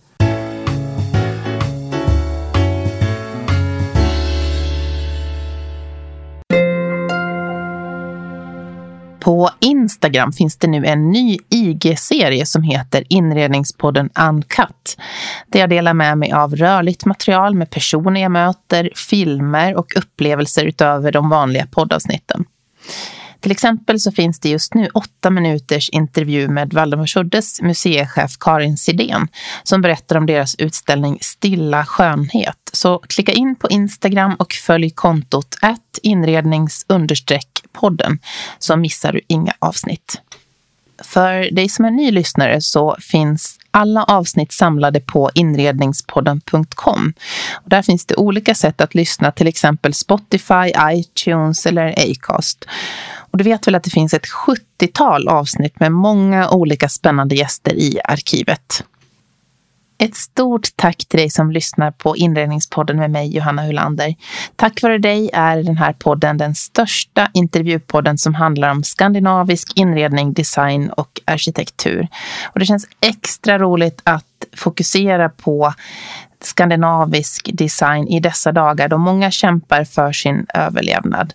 På 9.22 9.50
Instagram 9.60 10.32
finns 10.32 10.58
det 10.58 10.68
nu 10.68 10.86
en 10.86 11.10
ny 11.12 11.38
IG-serie 11.50 12.46
som 12.46 12.64
heter 12.64 13.04
Inredningspodden 13.10 14.10
Uncut. 14.30 14.98
Där 15.48 15.60
jag 15.60 15.70
delar 15.70 15.94
med 15.94 16.18
mig 16.18 16.32
av 16.32 16.56
rörligt 16.56 17.06
material 17.06 17.56
med 17.56 17.70
personer 17.70 18.22
jag 18.22 18.32
möter, 18.32 18.90
filmer 18.96 19.76
och 19.76 19.98
upplevelser 19.98 20.66
utöver 20.66 21.12
de 21.12 21.30
vanliga 21.30 21.66
poddavsnitten. 21.66 22.46
Till 23.42 23.52
exempel 23.52 24.00
så 24.00 24.12
finns 24.12 24.40
det 24.40 24.50
just 24.50 24.74
nu 24.74 24.90
åtta 24.94 25.30
minuters 25.30 25.90
intervju 25.90 26.48
med 26.48 26.74
Valdemarsuddes 26.74 27.62
museichef 27.62 28.38
Karin 28.40 28.78
Sidén 28.78 29.28
som 29.64 29.82
berättar 29.82 30.16
om 30.16 30.26
deras 30.26 30.56
utställning 30.56 31.18
Stilla 31.22 31.86
skönhet. 31.86 32.70
Så 32.74 33.00
klicka 33.00 33.32
in 33.32 33.56
på 33.56 33.70
Instagram 33.70 34.36
och 34.36 34.54
följ 34.54 34.90
kontot 34.90 35.58
att 35.62 36.00
inrednings 36.02 36.86
podden 37.72 38.20
så 38.60 38.76
missar 38.76 39.14
du 39.14 39.22
inga 39.28 39.54
avsnitt. 39.60 40.22
För 41.04 41.52
dig 41.52 41.70
som 41.70 41.86
är 41.86 41.92
ny 41.92 42.12
lyssnare 42.12 42.62
så 42.62 42.96
finns 43.00 43.58
alla 43.72 44.04
avsnitt 44.04 44.52
samlade 44.52 45.00
på 45.00 45.30
inredningspodden.com. 45.34 47.14
Och 47.54 47.70
där 47.70 47.82
finns 47.82 48.06
det 48.06 48.16
olika 48.16 48.56
sätt 48.56 48.82
att 48.82 48.96
lyssna, 48.96 49.32
till 49.32 49.48
exempel 49.48 49.94
Spotify, 49.94 50.72
iTunes 50.92 51.66
eller 51.66 52.12
Acast. 52.12 52.66
Och 53.32 53.38
du 53.38 53.44
vet 53.44 53.68
väl 53.68 53.76
att 53.76 53.84
det 53.84 53.90
finns 53.90 54.14
ett 54.14 54.26
70-tal 54.26 55.28
avsnitt 55.28 55.80
med 55.80 55.92
många 55.92 56.50
olika 56.50 56.90
spännande 56.90 57.36
gäster 57.36 57.74
i 57.74 58.00
arkivet. 58.04 58.84
Ett 60.04 60.16
stort 60.16 60.68
tack 60.76 60.98
till 60.98 61.20
dig 61.20 61.30
som 61.30 61.52
lyssnar 61.52 61.92
på 61.92 62.18
Inredningspodden 62.18 62.98
med 62.98 63.12
mig, 63.12 63.36
Johanna 63.36 63.62
Hulander. 63.62 64.16
Tack 64.56 64.82
vare 64.82 64.98
dig 64.98 65.30
är 65.34 65.64
den 65.64 65.78
här 65.78 65.94
podden 65.94 66.38
den 66.38 66.56
största 66.56 67.30
intervjupodden 67.34 68.18
som 68.18 68.36
handlar 68.36 68.72
om 68.72 68.84
skandinavisk 68.84 69.72
inredning, 69.76 70.34
design 70.34 70.90
och 70.90 71.20
arkitektur. 71.26 72.08
Och 72.44 72.60
det 72.60 72.66
känns 72.66 72.88
extra 73.02 73.60
roligt 73.60 74.02
att 74.04 74.26
fokusera 74.56 75.30
på 75.30 75.74
skandinavisk 76.44 77.50
design 77.54 78.08
i 78.08 78.20
dessa 78.20 78.52
dagar 78.52 78.88
då 78.88 78.98
många 78.98 79.32
kämpar 79.32 79.84
för 79.84 80.12
sin 80.12 80.46
överlevnad. 80.54 81.34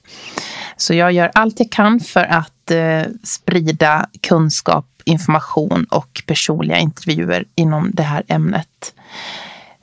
Så 0.77 0.95
jag 0.95 1.13
gör 1.13 1.31
allt 1.35 1.61
jag 1.61 1.71
kan 1.71 2.01
för 2.01 2.25
att 2.25 2.71
eh, 2.71 3.03
sprida 3.25 4.07
kunskap, 4.21 4.87
information 5.05 5.87
och 5.91 6.23
personliga 6.27 6.79
intervjuer 6.79 7.45
inom 7.55 7.91
det 7.95 8.03
här 8.03 8.23
ämnet. 8.29 8.93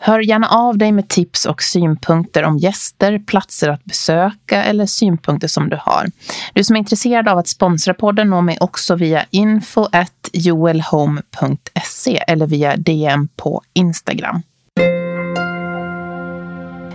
Hör 0.06 0.20
gärna 0.20 0.48
av 0.48 0.78
dig 0.78 0.92
med 0.92 1.10
tips 1.10 1.46
och 1.46 1.64
synpunkter 1.64 2.44
om 2.44 2.58
gäster, 2.58 3.20
platser 3.20 3.70
att 3.70 3.84
besöka 3.84 4.64
eller 4.64 4.86
synpunkter 4.86 5.48
som 5.48 5.70
du 5.70 5.78
har. 5.82 6.08
Du 6.54 6.64
som 6.64 6.76
är 6.76 6.80
intresserad 6.80 7.28
av 7.28 7.38
att 7.38 7.48
sponsra 7.48 7.94
podden 7.94 8.30
når 8.30 8.42
mig 8.42 8.58
också 8.60 8.96
via 8.96 9.26
info 9.30 9.88
joelhome.se 10.34 12.24
eller 12.28 12.48
via 12.48 12.78
DM 12.78 13.28
på 13.36 13.62
Instagram. 13.74 14.42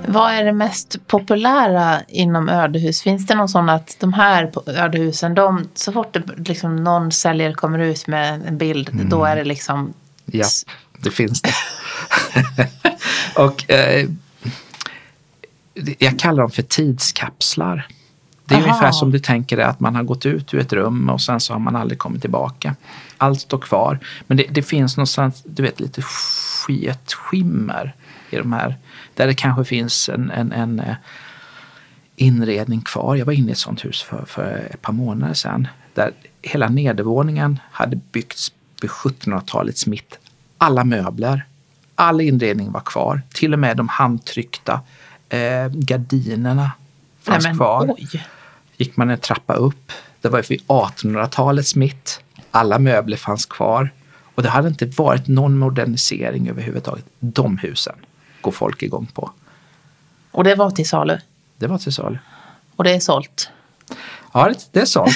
Vad 0.08 0.32
är 0.32 0.44
det 0.44 0.52
mest 0.52 1.06
populära 1.06 2.00
inom 2.08 2.48
ödehus? 2.48 3.02
Finns 3.02 3.26
det 3.26 3.34
någon 3.34 3.48
sån 3.48 3.68
att 3.68 3.96
de 4.00 4.12
här 4.12 4.50
ödehusen, 4.66 5.34
de, 5.34 5.68
så 5.74 5.92
fort 5.92 6.12
det, 6.12 6.22
liksom, 6.48 6.76
någon 6.76 7.12
säljare 7.12 7.54
kommer 7.54 7.78
ut 7.78 8.06
med 8.06 8.42
en 8.46 8.58
bild, 8.58 8.88
mm. 8.88 9.08
då 9.08 9.24
är 9.24 9.36
det 9.36 9.44
liksom... 9.44 9.94
Ja, 10.24 10.46
det 10.98 11.10
finns 11.10 11.42
det. 11.42 11.52
och 13.42 13.70
eh, 13.70 14.08
jag 15.98 16.18
kallar 16.18 16.42
dem 16.42 16.50
för 16.50 16.62
tidskapslar. 16.62 17.86
Det 18.44 18.54
är 18.54 18.58
Aha. 18.58 18.66
ungefär 18.66 18.92
som 18.92 19.10
du 19.10 19.18
tänker 19.18 19.56
dig 19.56 19.64
att 19.64 19.80
man 19.80 19.94
har 19.94 20.02
gått 20.02 20.26
ut 20.26 20.54
ur 20.54 20.60
ett 20.60 20.72
rum 20.72 21.10
och 21.10 21.20
sen 21.20 21.40
så 21.40 21.52
har 21.52 21.60
man 21.60 21.76
aldrig 21.76 21.98
kommit 21.98 22.20
tillbaka. 22.20 22.76
Allt 23.18 23.40
står 23.40 23.58
kvar. 23.58 23.98
Men 24.26 24.36
det, 24.36 24.46
det 24.50 24.62
finns 24.62 24.96
någonstans, 24.96 25.42
du 25.46 25.62
vet, 25.62 25.80
lite 25.80 26.02
ett 26.86 27.12
skimmer 27.12 27.94
i 28.30 28.36
de 28.36 28.52
här. 28.52 28.76
Där 29.14 29.26
det 29.26 29.34
kanske 29.34 29.64
finns 29.64 30.08
en, 30.08 30.30
en, 30.30 30.52
en 30.52 30.80
eh, 30.80 30.94
inredning 32.16 32.80
kvar. 32.80 33.16
Jag 33.16 33.26
var 33.26 33.32
inne 33.32 33.48
i 33.48 33.52
ett 33.52 33.58
sånt 33.58 33.84
hus 33.84 34.02
för, 34.02 34.24
för 34.26 34.68
ett 34.70 34.82
par 34.82 34.92
månader 34.92 35.34
sedan. 35.34 35.68
Där 35.94 36.12
hela 36.42 36.68
nedervåningen 36.68 37.60
hade 37.70 37.96
byggts 37.96 38.52
vid 38.82 38.90
1700-talets 38.90 39.86
mitt. 39.86 40.18
Alla 40.58 40.84
möbler, 40.84 41.44
all 41.94 42.20
inredning 42.20 42.72
var 42.72 42.80
kvar. 42.80 43.22
Till 43.32 43.52
och 43.52 43.58
med 43.58 43.76
de 43.76 43.88
handtryckta 43.88 44.80
eh, 45.28 45.68
gardinerna 45.68 46.72
fanns 47.20 47.44
Nej, 47.44 47.52
men, 47.52 47.56
kvar. 47.58 47.94
Oj. 47.98 48.24
Gick 48.76 48.96
man 48.96 49.10
en 49.10 49.18
trappa 49.18 49.54
upp, 49.54 49.92
det 50.20 50.28
var 50.28 50.42
vid 50.48 50.62
1800-talets 50.66 51.76
mitt. 51.76 52.20
Alla 52.50 52.78
möbler 52.78 53.16
fanns 53.16 53.46
kvar. 53.46 53.90
Och 54.34 54.42
det 54.42 54.48
hade 54.48 54.68
inte 54.68 54.86
varit 54.86 55.28
någon 55.28 55.58
modernisering 55.58 56.48
överhuvudtaget. 56.48 57.04
De 57.18 57.58
husen 57.58 57.94
går 58.40 58.52
folk 58.52 58.82
igång 58.82 59.06
på. 59.14 59.30
Och 60.30 60.44
det 60.44 60.54
var 60.54 60.70
till 60.70 60.88
salu? 60.88 61.18
Det 61.56 61.66
var 61.66 61.78
till 61.78 61.92
salu. 61.92 62.18
Och 62.76 62.84
det 62.84 62.94
är 62.94 63.00
sålt? 63.00 63.50
Ja, 64.32 64.52
det 64.72 64.80
är 64.80 64.84
sålt. 64.84 65.12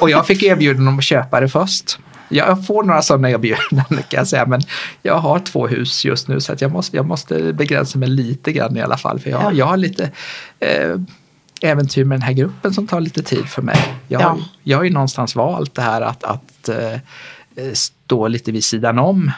och 0.00 0.10
jag 0.10 0.26
fick 0.26 0.42
erbjudande 0.42 0.88
om 0.88 0.98
att 0.98 1.04
köpa 1.04 1.40
det 1.40 1.48
först. 1.48 1.98
Jag 2.28 2.66
får 2.66 2.82
några 2.82 3.02
sådana 3.02 3.30
erbjudanden 3.30 4.02
kan 4.08 4.18
jag 4.18 4.28
säga, 4.28 4.46
men 4.46 4.60
jag 5.02 5.18
har 5.18 5.38
två 5.38 5.66
hus 5.66 6.04
just 6.04 6.28
nu 6.28 6.40
så 6.40 6.52
att 6.52 6.60
jag 6.60 6.72
måste, 6.72 6.96
jag 6.96 7.06
måste 7.06 7.52
begränsa 7.52 7.98
mig 7.98 8.08
lite 8.08 8.52
grann 8.52 8.76
i 8.76 8.82
alla 8.82 8.96
fall. 8.96 9.20
För 9.20 9.30
jag, 9.30 9.42
ja. 9.42 9.52
jag 9.52 9.66
har 9.66 9.76
lite 9.76 10.10
eh, 10.60 10.96
äventyr 11.60 12.04
med 12.04 12.18
den 12.18 12.22
här 12.22 12.32
gruppen 12.32 12.74
som 12.74 12.86
tar 12.86 13.00
lite 13.00 13.22
tid 13.22 13.46
för 13.46 13.62
mig. 13.62 13.94
Jag, 14.08 14.22
ja. 14.22 14.38
jag 14.62 14.78
har 14.78 14.84
ju 14.84 14.90
någonstans 14.90 15.36
valt 15.36 15.74
det 15.74 15.82
här 15.82 16.00
att, 16.00 16.24
att 16.24 16.68
eh, 16.68 17.00
stå 17.72 18.28
lite 18.28 18.52
vid 18.52 18.64
sidan 18.64 18.98
om 18.98 19.32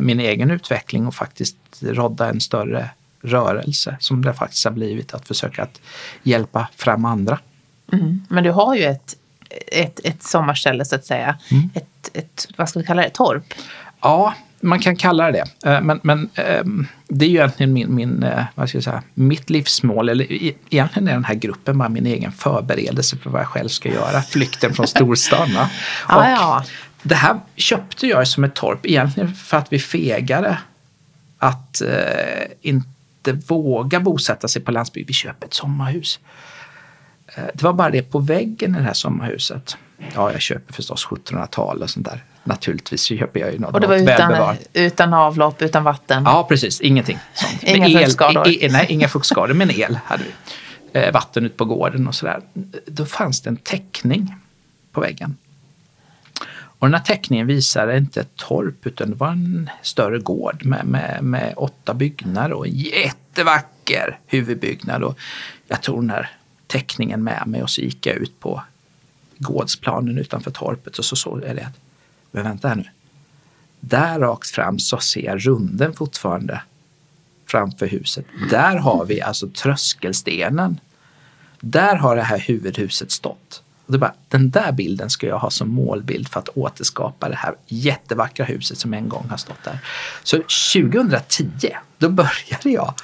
min 0.00 0.20
egen 0.20 0.50
utveckling 0.50 1.06
och 1.06 1.14
faktiskt 1.14 1.56
rodda 1.80 2.28
en 2.28 2.40
större 2.40 2.90
rörelse 3.22 3.96
som 4.00 4.24
det 4.24 4.34
faktiskt 4.34 4.64
har 4.64 4.72
blivit 4.72 5.14
att 5.14 5.28
försöka 5.28 5.62
att 5.62 5.80
hjälpa 6.22 6.68
fram 6.76 7.04
andra. 7.04 7.38
Mm. 7.92 8.26
Men 8.28 8.44
du 8.44 8.50
har 8.50 8.74
ju 8.74 8.84
ett, 8.84 9.16
ett, 9.72 10.00
ett 10.04 10.22
sommarställe 10.22 10.84
så 10.84 10.94
att 10.94 11.04
säga. 11.04 11.38
Mm. 11.50 11.70
Ett, 11.74 12.10
ett, 12.12 12.48
vad 12.56 12.68
ska 12.68 12.78
vi 12.78 12.86
kalla 12.86 13.02
det, 13.02 13.10
torp? 13.10 13.54
Ja, 14.00 14.34
man 14.60 14.78
kan 14.78 14.96
kalla 14.96 15.32
det 15.32 15.44
det. 15.62 15.70
Eh, 15.70 15.80
men, 15.80 16.00
men 16.02 16.30
ehm, 16.34 16.86
det 17.08 17.24
är 17.24 17.28
ju 17.28 17.36
egentligen 17.36 17.72
min, 17.72 17.94
min, 17.94 18.22
eh, 18.22 18.44
vad 18.54 18.68
ska 18.68 18.76
jag 18.76 18.84
säga, 18.84 19.02
mitt 19.14 19.50
livsmål. 19.50 20.08
Eller 20.08 20.26
egentligen 20.32 21.08
är 21.08 21.12
den 21.12 21.24
här 21.24 21.34
gruppen 21.34 21.78
bara 21.78 21.88
min 21.88 22.06
egen 22.06 22.32
förberedelse 22.32 23.16
för 23.16 23.30
vad 23.30 23.40
jag 23.40 23.48
själv 23.48 23.68
ska 23.68 23.88
göra. 23.88 24.22
Flykten 24.22 24.74
från 24.74 24.86
storstaden. 24.96 25.56
ah, 26.06 26.30
ja. 26.30 26.64
Det 27.06 27.14
här 27.14 27.40
köpte 27.56 28.06
jag 28.06 28.28
som 28.28 28.44
ett 28.44 28.54
torp 28.54 28.86
egentligen 28.86 29.34
för 29.34 29.56
att 29.56 29.72
vi 29.72 29.78
fegade 29.78 30.58
att 31.38 31.82
eh, 31.82 31.88
inte 32.60 33.32
våga 33.48 34.00
bosätta 34.00 34.48
sig 34.48 34.62
på 34.62 34.72
landsbygd. 34.72 35.08
Vi 35.08 35.14
köper 35.14 35.46
ett 35.46 35.54
sommarhus. 35.54 36.20
Eh, 37.26 37.44
det 37.54 37.62
var 37.62 37.72
bara 37.72 37.90
det 37.90 38.02
på 38.02 38.18
väggen 38.18 38.74
i 38.74 38.78
det 38.78 38.84
här 38.84 38.92
sommarhuset. 38.92 39.76
Ja, 40.14 40.32
jag 40.32 40.40
köper 40.40 40.72
förstås 40.72 41.06
1700-tal 41.06 41.82
och 41.82 41.90
sånt 41.90 42.06
där. 42.06 42.24
Naturligtvis 42.44 43.04
köper 43.04 43.40
jag 43.40 43.52
ju 43.52 43.58
något 43.58 43.74
Och 43.74 43.80
det 43.80 43.86
var 43.86 43.96
utan, 43.96 44.56
utan 44.72 45.14
avlopp, 45.14 45.62
utan 45.62 45.84
vatten? 45.84 46.22
Ja, 46.26 46.46
precis. 46.48 46.80
Ingenting 46.80 47.18
sånt. 47.34 47.62
Inga 47.62 48.00
fuktskador? 48.00 48.70
nej, 48.70 48.86
inga 48.88 49.08
fuktskador, 49.08 49.54
men 49.54 49.70
el 49.70 49.98
hade 50.04 50.22
vi. 50.24 51.00
Eh, 51.00 51.12
vatten 51.12 51.46
ut 51.46 51.56
på 51.56 51.64
gården 51.64 52.08
och 52.08 52.14
sådär. 52.14 52.40
Då 52.86 53.06
fanns 53.06 53.40
det 53.40 53.50
en 53.50 53.56
teckning 53.56 54.34
på 54.92 55.00
väggen. 55.00 55.36
Och 56.78 56.86
den 56.86 56.94
här 56.94 57.04
teckningen 57.04 57.46
visar 57.46 57.96
inte 57.96 58.20
ett 58.20 58.36
torp 58.36 58.86
utan 58.86 59.10
det 59.10 59.16
var 59.16 59.30
en 59.30 59.70
större 59.82 60.18
gård 60.18 60.64
med, 60.64 60.86
med, 60.86 61.24
med 61.24 61.54
åtta 61.56 61.94
byggnader 61.94 62.52
och 62.52 62.66
en 62.66 62.72
jättevacker 62.72 64.18
huvudbyggnad. 64.26 65.02
Och 65.02 65.18
jag 65.68 65.82
tog 65.82 66.02
den 66.02 66.10
här 66.10 66.30
teckningen 66.66 67.24
med 67.24 67.42
mig 67.46 67.62
och 67.62 67.70
så 67.70 67.80
gick 67.80 68.06
jag 68.06 68.16
ut 68.16 68.40
på 68.40 68.62
gårdsplanen 69.38 70.18
utanför 70.18 70.50
torpet 70.50 70.98
och 70.98 71.04
så 71.04 71.16
såg 71.16 71.44
jag 71.44 71.56
det. 71.56 71.68
Men 72.30 72.44
vänta 72.44 72.68
här 72.68 72.76
nu. 72.76 72.84
Där 73.80 74.18
rakt 74.18 74.50
fram 74.50 74.78
så 74.78 74.98
ser 74.98 75.24
jag 75.24 75.46
runden 75.46 75.92
fortfarande 75.94 76.62
framför 77.46 77.86
huset. 77.86 78.26
Där 78.50 78.76
har 78.76 79.04
vi 79.04 79.22
alltså 79.22 79.48
tröskelstenen. 79.48 80.80
Där 81.60 81.96
har 81.96 82.16
det 82.16 82.22
här 82.22 82.38
huvudhuset 82.38 83.10
stått. 83.10 83.62
Och 83.86 83.92
då 83.92 83.98
bara, 83.98 84.14
den 84.28 84.50
där 84.50 84.72
bilden 84.72 85.10
ska 85.10 85.26
jag 85.26 85.38
ha 85.38 85.50
som 85.50 85.68
målbild 85.68 86.28
för 86.28 86.40
att 86.40 86.48
återskapa 86.48 87.28
det 87.28 87.36
här 87.36 87.54
jättevackra 87.66 88.44
huset 88.44 88.78
som 88.78 88.94
en 88.94 89.08
gång 89.08 89.26
har 89.30 89.36
stått 89.36 89.64
där. 89.64 89.78
Så 90.22 90.36
2010, 90.36 91.70
då 91.98 92.08
började 92.08 92.70
jag 92.70 92.94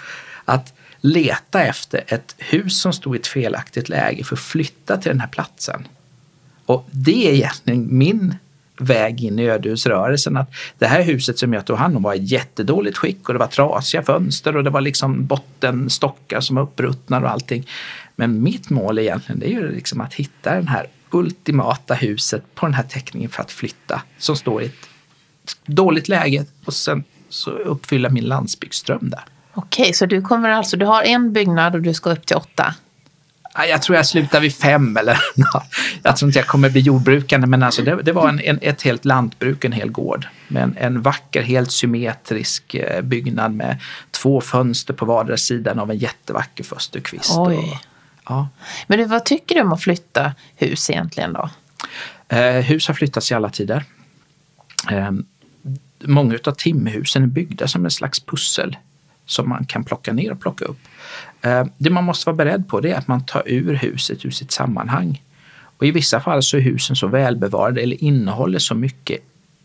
att 0.45 0.75
leta 1.01 1.63
efter 1.63 2.05
ett 2.07 2.35
hus 2.39 2.81
som 2.81 2.93
stod 2.93 3.17
i 3.17 3.19
ett 3.19 3.27
felaktigt 3.27 3.89
läge 3.89 4.25
för 4.25 4.37
att 4.37 4.43
flytta 4.43 4.97
till 4.97 5.11
den 5.11 5.21
här 5.21 5.29
platsen. 5.29 5.89
Och 6.67 6.89
det 6.91 7.29
är 7.29 7.33
egentligen 7.33 7.99
min 7.99 8.35
väg 8.79 9.25
in 9.25 9.39
i 9.39 9.49
ödehusrörelsen. 9.49 10.37
Att 10.37 10.51
det 10.79 10.87
här 10.87 11.03
huset 11.03 11.39
som 11.39 11.53
jag 11.53 11.65
tog 11.67 11.77
hand 11.77 11.97
om 11.97 12.03
var 12.03 12.15
i 12.15 12.23
jättedåligt 12.23 12.99
skick 12.99 13.29
och 13.29 13.35
det 13.35 13.39
var 13.39 13.47
trasiga 13.47 14.03
fönster 14.03 14.57
och 14.57 14.65
det 14.65 14.71
var 14.71 14.81
liksom 14.81 15.27
bottenstockar 15.27 16.41
som 16.41 16.57
var 16.57 16.63
uppruttnade 16.63 17.27
och 17.27 17.33
allting. 17.33 17.67
Men 18.17 18.43
mitt 18.43 18.71
mål 18.71 18.99
egentligen 18.99 19.41
det 19.41 19.47
är 19.47 19.51
ju 19.51 19.73
liksom 19.73 20.01
att 20.01 20.15
hitta 20.15 20.55
den 20.55 20.69
här 20.69 20.87
ultimata 21.11 21.95
huset 21.95 22.55
på 22.55 22.67
den 22.67 22.75
här 22.75 22.83
teckningen 22.83 23.31
för 23.31 23.43
att 23.43 23.53
flytta 23.53 24.03
som 24.19 24.37
står 24.37 24.63
i 24.63 24.67
ett 24.67 24.89
dåligt 25.67 26.09
läge 26.09 26.45
och 26.65 26.75
sen 26.75 27.05
så 27.29 27.51
uppfylla 27.51 28.09
min 28.09 28.25
landsbygdsdröm 28.25 29.11
där. 29.11 29.25
Okej, 29.55 29.93
så 29.93 30.07
du 30.07 30.23
kommer 30.23 30.49
alltså, 30.49 30.77
du 30.77 30.87
har 30.87 31.03
en 31.03 31.33
byggnad 31.33 31.75
och 31.75 31.83
du 31.83 31.95
ska 31.95 32.11
upp 32.11 32.27
till 32.27 32.37
åtta? 32.37 32.75
Jag 33.69 33.83
tror 33.83 33.97
jag 33.97 34.07
slutar 34.07 34.41
vid 34.41 34.55
fem 34.55 34.97
eller 34.97 35.19
Jag 36.03 36.17
tror 36.17 36.29
inte 36.29 36.39
jag 36.39 36.47
kommer 36.47 36.71
bli 36.71 36.81
jordbrukande 36.81 37.47
men 37.47 37.63
alltså 37.63 37.83
det, 37.83 38.03
det 38.03 38.13
var 38.13 38.29
en, 38.29 38.41
en, 38.41 38.59
ett 38.63 38.83
helt 38.83 39.05
lantbruk, 39.05 39.65
en 39.65 39.73
hel 39.73 39.91
gård. 39.91 40.27
Med 40.49 40.63
en, 40.63 40.77
en 40.79 41.03
vacker, 41.03 41.43
helt 41.43 41.73
symmetrisk 41.73 42.75
eh, 42.75 43.03
byggnad 43.03 43.55
med 43.55 43.81
två 44.11 44.41
fönster 44.41 44.95
på 44.95 45.05
vardera 45.05 45.37
sidan 45.37 45.79
av 45.79 45.91
en 45.91 45.99
jättevacker 45.99 46.65
fösterkvist. 46.65 47.33
Oj. 47.39 47.57
Och, 47.57 47.92
ja. 48.29 48.49
Men 48.87 48.99
du, 48.99 49.05
vad 49.05 49.25
tycker 49.25 49.55
du 49.55 49.61
om 49.61 49.73
att 49.73 49.83
flytta 49.83 50.35
hus 50.57 50.91
egentligen 50.91 51.33
då? 51.33 51.51
Eh, 52.29 52.65
hus 52.65 52.89
har 52.89 52.95
flyttats 52.95 53.31
i 53.31 53.35
alla 53.35 53.51
tider. 53.51 53.85
Eh, 54.91 55.11
många 56.05 56.39
av 56.45 56.53
timmerhusen 56.53 57.23
är 57.23 57.27
byggda 57.27 57.69
som 57.69 57.85
en 57.85 57.91
slags 57.91 58.21
pussel 58.21 58.77
som 59.27 59.49
man 59.49 59.65
kan 59.65 59.85
plocka 59.85 60.13
ner 60.13 60.33
och 60.33 60.41
plocka 60.41 60.65
upp. 60.65 60.79
Eh, 61.43 61.65
det 61.79 61.91
man 61.91 62.05
måste 62.05 62.27
vara 62.27 62.37
beredd 62.37 62.69
på 62.69 62.81
det 62.81 62.91
är 62.91 62.99
att 62.99 63.09
man 63.09 63.27
tar 63.27 63.43
ur 63.47 63.75
huset 63.75 64.25
ur 64.25 64.31
sitt 64.31 64.53
sammanhang. 64.53 65.23
Och 65.77 65.87
I 65.87 65.91
vissa 65.91 66.21
fall 66.21 66.43
så 66.43 66.57
är 66.57 66.61
husen 66.61 66.97
så 66.97 67.07
välbevarade 67.07 67.81
eller 67.81 68.05
innehåller 68.05 68.59
så 68.59 68.75
mycket 68.75 69.19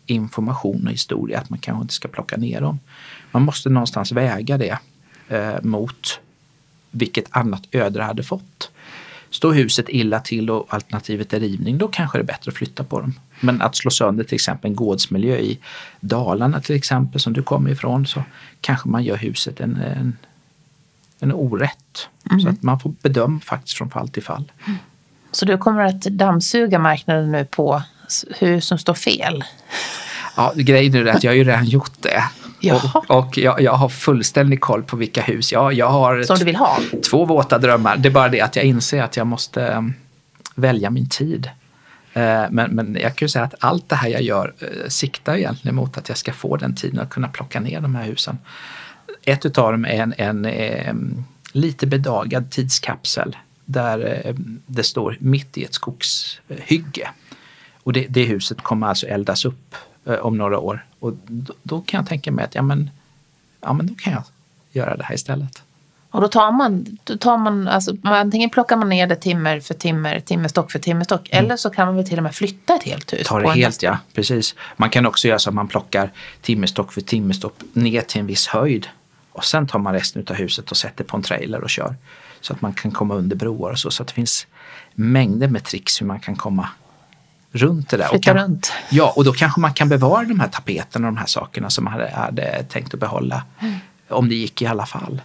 information 0.06 0.86
och 0.86 0.92
historia 0.92 1.38
att 1.38 1.50
man 1.50 1.58
kanske 1.58 1.82
inte 1.82 1.94
ska 1.94 2.08
plocka 2.08 2.36
ner 2.36 2.60
dem. 2.60 2.80
Man 3.30 3.42
måste 3.42 3.68
någonstans 3.68 4.12
väga 4.12 4.58
det 4.58 4.78
eh, 5.28 5.62
mot 5.62 6.20
vilket 6.90 7.24
annat 7.30 7.62
öde 7.72 7.98
det 7.98 8.04
hade 8.04 8.22
fått. 8.22 8.70
Står 9.30 9.52
huset 9.52 9.86
illa 9.88 10.20
till 10.20 10.50
och 10.50 10.74
alternativet 10.74 11.32
är 11.32 11.40
rivning, 11.40 11.78
då 11.78 11.88
kanske 11.88 12.18
det 12.18 12.22
är 12.22 12.26
bättre 12.26 12.50
att 12.50 12.56
flytta 12.56 12.84
på 12.84 13.00
dem. 13.00 13.14
Men 13.40 13.62
att 13.62 13.76
slå 13.76 13.90
sönder 13.90 14.24
till 14.24 14.34
exempel 14.34 14.70
en 14.70 14.76
gårdsmiljö 14.76 15.36
i 15.36 15.58
Dalarna 16.00 16.60
till 16.60 16.76
exempel 16.76 17.20
som 17.20 17.32
du 17.32 17.42
kommer 17.42 17.70
ifrån 17.70 18.06
så 18.06 18.22
kanske 18.60 18.88
man 18.88 19.04
gör 19.04 19.16
huset 19.16 19.60
en, 19.60 19.76
en, 19.76 20.16
en 21.20 21.32
orätt. 21.32 22.08
Mm. 22.30 22.40
Så 22.40 22.48
att 22.48 22.62
man 22.62 22.80
får 22.80 22.92
bedöma 23.02 23.40
faktiskt 23.40 23.78
från 23.78 23.90
fall 23.90 24.08
till 24.08 24.22
fall. 24.22 24.52
Så 25.30 25.44
du 25.44 25.58
kommer 25.58 25.84
att 25.84 26.02
dammsuga 26.02 26.78
marknaden 26.78 27.32
nu 27.32 27.44
på 27.44 27.82
hus 28.38 28.66
som 28.66 28.78
står 28.78 28.94
fel? 28.94 29.44
Ja, 30.36 30.52
grejen 30.56 30.94
är 30.94 31.06
att 31.06 31.24
jag 31.24 31.30
har 31.30 31.36
ju 31.36 31.44
redan 31.44 31.64
gjort 31.64 32.02
det. 32.02 32.24
Jaha. 32.60 33.02
Och, 33.08 33.18
och 33.18 33.38
jag, 33.38 33.60
jag 33.60 33.72
har 33.72 33.88
fullständig 33.88 34.60
koll 34.60 34.82
på 34.82 34.96
vilka 34.96 35.22
hus. 35.22 35.52
Jag, 35.52 35.72
jag 35.72 35.88
har 35.88 36.22
Som 36.22 36.38
du 36.38 36.44
vill 36.44 36.56
ha? 36.56 36.78
två 37.10 37.24
våta 37.24 37.58
drömmar. 37.58 37.96
Det 37.96 38.08
är 38.08 38.12
bara 38.12 38.28
det 38.28 38.40
att 38.40 38.56
jag 38.56 38.64
inser 38.64 39.02
att 39.02 39.16
jag 39.16 39.26
måste 39.26 39.66
um, 39.66 39.94
välja 40.54 40.90
min 40.90 41.08
tid. 41.08 41.50
Uh, 42.16 42.22
men, 42.50 42.70
men 42.70 42.98
jag 43.00 43.16
kan 43.16 43.26
ju 43.26 43.28
säga 43.28 43.44
att 43.44 43.54
allt 43.60 43.88
det 43.88 43.96
här 43.96 44.08
jag 44.08 44.22
gör 44.22 44.54
uh, 44.62 44.88
siktar 44.88 45.36
egentligen 45.36 45.74
mot 45.74 45.98
att 45.98 46.08
jag 46.08 46.18
ska 46.18 46.32
få 46.32 46.56
den 46.56 46.74
tiden 46.74 47.00
att 47.00 47.10
kunna 47.10 47.28
plocka 47.28 47.60
ner 47.60 47.80
de 47.80 47.94
här 47.94 48.04
husen. 48.04 48.38
Ett 49.24 49.46
utav 49.46 49.72
dem 49.72 49.84
är 49.84 50.02
en, 50.02 50.14
en, 50.18 50.44
en 50.44 51.24
lite 51.52 51.86
bedagad 51.86 52.50
tidskapsel 52.50 53.36
där 53.64 54.34
det 54.66 54.82
står 54.82 55.16
mitt 55.20 55.58
i 55.58 55.64
ett 55.64 55.74
skogshygge. 55.74 57.08
Och 57.82 57.92
det, 57.92 58.06
det 58.08 58.24
huset 58.24 58.62
kommer 58.62 58.86
alltså 58.86 59.06
eldas 59.06 59.44
upp 59.44 59.74
om 60.16 60.38
några 60.38 60.58
år. 60.58 60.86
Och 60.98 61.12
då, 61.26 61.54
då, 61.62 61.80
kan 61.80 61.98
jag 61.98 62.08
tänka 62.08 62.32
mig 62.32 62.44
att 62.44 62.54
ja, 62.54 62.62
men, 62.62 62.90
ja, 63.60 63.72
men 63.72 63.86
då 63.86 63.94
kan 63.94 64.12
jag 64.12 64.22
göra 64.72 64.96
det 64.96 65.04
här 65.04 65.14
istället. 65.14 65.62
Och 66.10 66.20
då 66.20 66.28
tar 66.28 66.52
man, 66.52 66.98
då 67.04 67.16
tar 67.16 67.38
man 67.38 67.68
alltså, 67.68 67.96
antingen 68.02 68.50
plockar 68.50 68.76
man 68.76 68.88
ner 68.88 69.06
det 69.06 69.16
timmer 69.16 69.60
för 69.60 69.74
timmer, 69.74 70.20
timmerstock 70.20 70.72
för 70.72 70.78
timmerstock. 70.78 71.28
Mm. 71.30 71.44
Eller 71.44 71.56
så 71.56 71.70
kan 71.70 71.86
man 71.86 71.96
väl 71.96 72.08
till 72.08 72.16
och 72.16 72.22
med 72.22 72.34
flytta 72.34 72.74
ett 72.74 72.82
helt 72.82 73.12
hus. 73.12 73.26
Ta 73.26 73.40
det 73.40 73.50
helt 73.50 73.82
ja, 73.82 73.98
precis. 74.14 74.54
Man 74.76 74.90
kan 74.90 75.06
också 75.06 75.28
göra 75.28 75.38
så 75.38 75.50
att 75.50 75.54
man 75.54 75.68
plockar 75.68 76.10
timmerstock 76.42 76.92
för 76.92 77.00
timmerstock 77.00 77.54
ner 77.72 78.00
till 78.00 78.20
en 78.20 78.26
viss 78.26 78.46
höjd. 78.46 78.88
Och 79.32 79.44
sen 79.44 79.66
tar 79.66 79.78
man 79.78 79.92
resten 79.92 80.24
av 80.30 80.36
huset 80.36 80.70
och 80.70 80.76
sätter 80.76 81.04
på 81.04 81.16
en 81.16 81.22
trailer 81.22 81.60
och 81.60 81.70
kör. 81.70 81.94
Så 82.40 82.52
att 82.52 82.60
man 82.60 82.72
kan 82.72 82.90
komma 82.90 83.14
under 83.14 83.36
broar 83.36 83.70
och 83.70 83.78
så. 83.78 83.90
Så 83.90 84.02
att 84.02 84.08
det 84.08 84.14
finns 84.14 84.46
mängder 84.94 85.48
med 85.48 85.64
tricks 85.64 86.00
hur 86.00 86.06
man 86.06 86.20
kan 86.20 86.36
komma 86.36 86.68
runt 87.52 87.88
det 87.88 87.96
där. 87.96 88.08
Flytta 88.08 88.32
kan, 88.32 88.42
runt. 88.42 88.72
Ja, 88.90 89.12
och 89.16 89.24
då 89.24 89.32
kanske 89.32 89.60
man 89.60 89.72
kan 89.72 89.88
bevara 89.88 90.24
de 90.24 90.40
här 90.40 90.48
tapeterna 90.48 91.08
och 91.08 91.14
de 91.14 91.18
här 91.18 91.26
sakerna 91.26 91.70
som 91.70 91.84
man 91.84 91.92
hade, 91.92 92.10
hade 92.10 92.64
tänkt 92.68 92.94
att 92.94 93.00
behålla. 93.00 93.42
Mm. 93.60 93.74
Om 94.08 94.28
det 94.28 94.34
gick 94.34 94.62
i 94.62 94.66
alla 94.66 94.86
fall. 94.86 95.20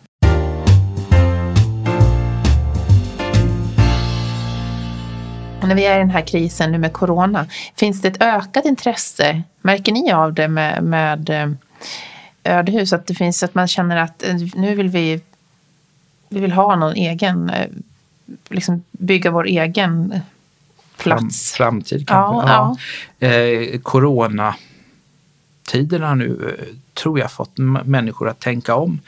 när 5.68 5.76
vi 5.76 5.86
är 5.86 5.96
i 5.96 6.00
den 6.00 6.10
här 6.10 6.22
krisen 6.22 6.72
nu 6.72 6.78
med 6.78 6.94
corona, 6.94 7.48
finns 7.76 8.02
det 8.02 8.08
ett 8.08 8.22
ökat 8.22 8.66
intresse? 8.66 9.42
Märker 9.62 9.92
ni 9.92 10.12
av 10.12 10.34
det 10.34 10.48
med, 10.48 10.84
med 10.84 11.30
eh, 11.30 11.50
ödehus? 12.44 12.94
Att 12.94 13.08
det 13.08 13.16
finns 13.16 13.44
att 13.44 13.56
man 13.56 13.68
känner 13.68 13.98
att 13.98 14.24
eh, 14.24 14.36
nu 14.56 14.76
vill 14.76 14.90
vi, 14.90 15.22
vi 16.30 16.40
vill 16.40 16.52
ha 16.52 16.76
någon 16.76 16.96
egen, 16.96 17.50
eh, 17.50 17.70
liksom 18.50 18.84
bygga 18.92 19.32
vår 19.32 19.48
egen 19.48 20.20
plats. 20.98 21.54
Fram, 21.54 21.72
framtid 21.72 22.08
kanske. 22.08 22.52
Ja, 22.52 22.78
ja. 23.20 23.28
Eh, 23.28 23.80
coronatiderna 23.80 26.16
nu 26.16 26.58
tror 26.94 27.20
jag 27.20 27.32
fått 27.32 27.58
människor 27.86 28.30
att 28.30 28.40
tänka 28.40 28.76
om. 28.76 29.00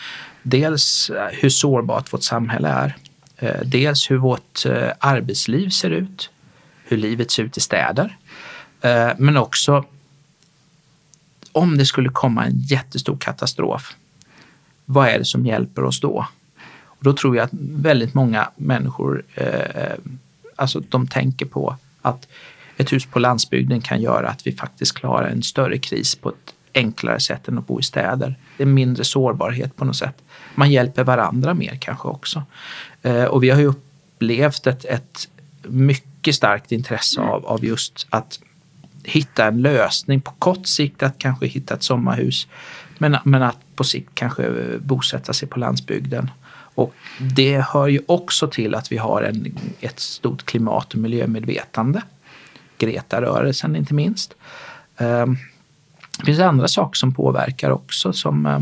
Dels 0.43 1.11
hur 1.31 1.49
sårbart 1.49 2.13
vårt 2.13 2.23
samhälle 2.23 2.67
är. 2.67 2.95
Dels 3.63 4.11
hur 4.11 4.17
vårt 4.17 4.65
arbetsliv 4.99 5.69
ser 5.69 5.89
ut 5.89 6.29
hur 6.87 6.97
livet 6.97 7.31
ser 7.31 7.43
ut 7.43 7.57
i 7.57 7.61
städer. 7.61 8.17
Eh, 8.81 9.11
men 9.17 9.37
också 9.37 9.85
om 11.51 11.77
det 11.77 11.85
skulle 11.85 12.09
komma 12.09 12.45
en 12.45 12.59
jättestor 12.59 13.17
katastrof, 13.17 13.95
vad 14.85 15.07
är 15.07 15.19
det 15.19 15.25
som 15.25 15.45
hjälper 15.45 15.83
oss 15.83 15.99
då? 15.99 16.27
Och 16.85 17.03
då 17.03 17.13
tror 17.13 17.35
jag 17.35 17.43
att 17.43 17.53
väldigt 17.53 18.13
många 18.13 18.49
människor 18.55 19.23
eh, 19.33 19.95
alltså 20.55 20.79
de 20.89 21.07
tänker 21.07 21.45
på 21.45 21.75
att 22.01 22.27
ett 22.77 22.93
hus 22.93 23.05
på 23.05 23.19
landsbygden 23.19 23.81
kan 23.81 24.01
göra 24.01 24.29
att 24.29 24.47
vi 24.47 24.51
faktiskt 24.51 24.97
klarar 24.97 25.27
en 25.27 25.43
större 25.43 25.77
kris 25.77 26.15
på 26.15 26.29
ett 26.29 26.53
enklare 26.73 27.19
sätt 27.19 27.47
än 27.47 27.57
att 27.57 27.67
bo 27.67 27.79
i 27.79 27.83
städer. 27.83 28.35
Det 28.57 28.63
är 28.63 28.67
mindre 28.67 29.03
sårbarhet 29.03 29.75
på 29.75 29.85
något 29.85 29.95
sätt. 29.95 30.23
Man 30.55 30.71
hjälper 30.71 31.03
varandra 31.03 31.53
mer 31.53 31.77
kanske 31.81 32.07
också. 32.07 32.43
Eh, 33.01 33.23
och 33.23 33.43
vi 33.43 33.49
har 33.49 33.59
ju 33.59 33.65
upplevt 33.67 34.67
ett, 34.67 34.85
ett 34.85 35.29
mycket 35.63 36.15
mycket 36.25 36.35
starkt 36.35 36.71
intresse 36.71 37.21
av, 37.21 37.45
av 37.45 37.65
just 37.65 38.07
att 38.09 38.39
hitta 39.03 39.45
en 39.45 39.61
lösning 39.61 40.21
på 40.21 40.31
kort 40.31 40.67
sikt, 40.67 41.03
att 41.03 41.17
kanske 41.17 41.47
hitta 41.47 41.73
ett 41.73 41.83
sommarhus. 41.83 42.47
Men, 42.97 43.17
men 43.23 43.43
att 43.43 43.57
på 43.75 43.83
sikt 43.83 44.09
kanske 44.13 44.51
bosätta 44.79 45.33
sig 45.33 45.47
på 45.47 45.59
landsbygden. 45.59 46.31
Och 46.75 46.93
det 47.19 47.61
hör 47.61 47.87
ju 47.87 48.01
också 48.05 48.47
till 48.47 48.75
att 48.75 48.91
vi 48.91 48.97
har 48.97 49.21
en, 49.21 49.57
ett 49.79 49.99
stort 49.99 50.45
klimat 50.45 50.93
och 50.93 50.99
miljömedvetande. 50.99 52.01
Greta-rörelsen 52.77 53.75
inte 53.75 53.93
minst. 53.93 54.33
Ehm, 54.97 55.37
det 56.19 56.25
finns 56.25 56.39
andra 56.39 56.67
saker 56.67 56.97
som 56.97 57.13
påverkar 57.13 57.69
också 57.69 58.13
som 58.13 58.45
eh, 58.45 58.61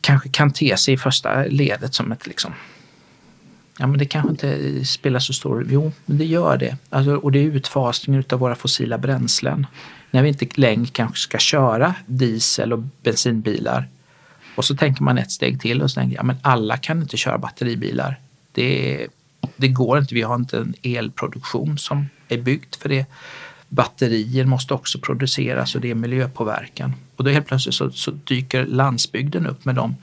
kanske 0.00 0.28
kan 0.28 0.52
te 0.52 0.76
sig 0.76 0.94
i 0.94 0.98
första 0.98 1.44
ledet 1.44 1.94
som 1.94 2.12
ett 2.12 2.26
liksom, 2.26 2.52
Ja, 3.78 3.86
men 3.86 3.98
det 3.98 4.04
kanske 4.04 4.30
inte 4.30 4.84
spelar 4.84 5.20
så 5.20 5.32
stor 5.32 5.54
roll. 5.54 5.66
Jo, 5.70 5.92
men 6.06 6.18
det 6.18 6.24
gör 6.24 6.56
det. 6.56 6.76
Alltså, 6.90 7.16
och 7.16 7.32
det 7.32 7.38
är 7.38 7.42
utfasningen 7.42 8.24
av 8.32 8.38
våra 8.38 8.54
fossila 8.54 8.98
bränslen. 8.98 9.66
När 10.10 10.22
vi 10.22 10.28
inte 10.28 10.46
längre 10.54 10.86
kanske 10.92 11.18
ska 11.18 11.38
köra 11.38 11.94
diesel 12.06 12.72
och 12.72 12.78
bensinbilar. 13.02 13.88
Och 14.54 14.64
så 14.64 14.76
tänker 14.76 15.02
man 15.02 15.18
ett 15.18 15.30
steg 15.30 15.60
till 15.60 15.82
och 15.82 15.90
så 15.90 16.00
tänker 16.00 16.16
jag, 16.16 16.24
men 16.24 16.36
alla 16.42 16.76
kan 16.76 17.02
inte 17.02 17.16
köra 17.16 17.38
batteribilar. 17.38 18.20
Det, 18.52 19.06
det 19.56 19.68
går 19.68 19.98
inte. 19.98 20.14
Vi 20.14 20.22
har 20.22 20.34
inte 20.34 20.58
en 20.58 20.74
elproduktion 20.82 21.78
som 21.78 22.08
är 22.28 22.38
byggd 22.38 22.74
för 22.74 22.88
det. 22.88 23.06
Batterier 23.68 24.44
måste 24.44 24.74
också 24.74 24.98
produceras 24.98 25.74
och 25.74 25.80
det 25.80 25.90
är 25.90 25.94
miljöpåverkan. 25.94 26.94
Och 27.16 27.24
då 27.24 27.30
helt 27.30 27.46
plötsligt 27.46 27.74
så, 27.74 27.90
så 27.90 28.10
dyker 28.10 28.66
landsbygden 28.66 29.46
upp 29.46 29.64
med 29.64 29.74
dem. 29.74 29.96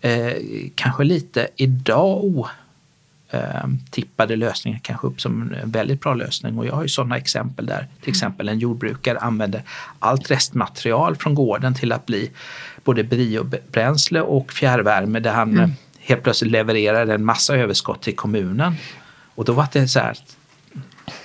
Eh, 0.00 0.32
kanske 0.74 1.04
lite 1.04 1.48
idag 1.56 2.46
tippade 3.90 4.36
lösningar 4.36 4.80
kanske 4.82 5.06
upp 5.06 5.20
som 5.20 5.54
en 5.62 5.70
väldigt 5.70 6.00
bra 6.00 6.14
lösning. 6.14 6.58
Och 6.58 6.66
jag 6.66 6.72
har 6.72 6.82
ju 6.82 6.88
sådana 6.88 7.16
exempel 7.16 7.66
där 7.66 7.86
till 8.00 8.10
exempel 8.10 8.48
en 8.48 8.58
jordbrukare 8.58 9.18
använder 9.18 9.62
allt 9.98 10.30
restmaterial 10.30 11.16
från 11.16 11.34
gården 11.34 11.74
till 11.74 11.92
att 11.92 12.06
bli 12.06 12.30
både 12.84 13.04
biobränsle 13.04 14.20
och 14.20 14.52
fjärrvärme 14.52 15.20
där 15.20 15.32
han 15.32 15.50
mm. 15.50 15.70
helt 15.98 16.22
plötsligt 16.22 16.50
levererar 16.50 17.06
en 17.06 17.24
massa 17.24 17.56
överskott 17.56 18.02
till 18.02 18.16
kommunen. 18.16 18.74
Och 19.34 19.44
då 19.44 19.52
var 19.52 19.68
det 19.72 19.88
så 19.88 19.98
här, 19.98 20.18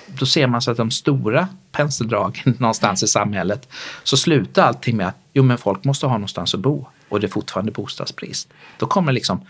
då 0.08 0.26
ser 0.26 0.48
man 0.48 0.62
så 0.62 0.72
att 0.72 0.78
de 0.78 0.92
stora 0.92 1.48
penseldragen 1.72 2.56
någonstans 2.60 3.04
i 3.04 3.08
samhället 3.08 3.70
så 4.04 4.18
slutar 4.18 4.64
allting 4.64 4.98
med 4.98 5.08
att 5.08 5.18
jo 5.34 5.44
men 5.44 5.58
folk 5.58 5.84
måste 5.84 6.06
ha 6.06 6.14
någonstans 6.14 6.54
att 6.54 6.60
bo 6.60 6.88
och 7.10 7.20
det 7.20 7.28
är 7.28 7.32
fortfarande 7.32 7.72
bostadsbrist. 7.72 8.50
Då 8.78 8.86
kommer 8.86 9.12
liksom 9.12 9.46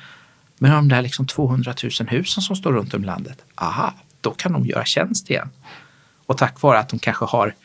men 0.62 0.72
de 0.72 0.90
där 0.90 1.02
liksom 1.02 1.28
200 1.28 1.74
000 1.84 1.92
husen 2.08 2.44
som 2.44 2.56
står 2.56 2.72
runt 2.74 2.94
om 2.94 3.04
i 3.04 3.06
landet, 3.06 3.38
aha, 3.56 3.94
då 4.22 4.32
kan 4.32 4.54
de 4.54 4.66
göra 4.66 4.86
tjänst 4.86 5.30
igen. 5.30 5.50
Och 6.26 6.38
tack 6.38 6.62
vare 6.62 6.80
att 6.80 6.90
de 6.90 7.00
kanske 7.00 7.26
har 7.26 7.56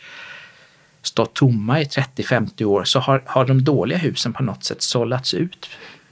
stått 1.02 1.34
tomma 1.34 1.80
i 1.80 1.84
30-50 1.84 2.64
år 2.64 2.84
så 2.84 3.00
har, 3.00 3.22
har 3.26 3.44
de 3.44 3.64
dåliga 3.64 3.98
husen 3.98 4.32
på 4.32 4.42
något 4.42 4.64
sätt 4.64 4.82
sållats 4.82 5.34
ut, 5.34 5.68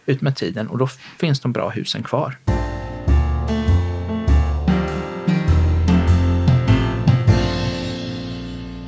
ut 0.07 0.21
med 0.21 0.37
tiden 0.37 0.69
och 0.69 0.79
då 0.79 0.87
finns 1.19 1.41
de 1.41 1.53
bra 1.53 1.69
husen 1.69 2.03
kvar. 2.03 2.39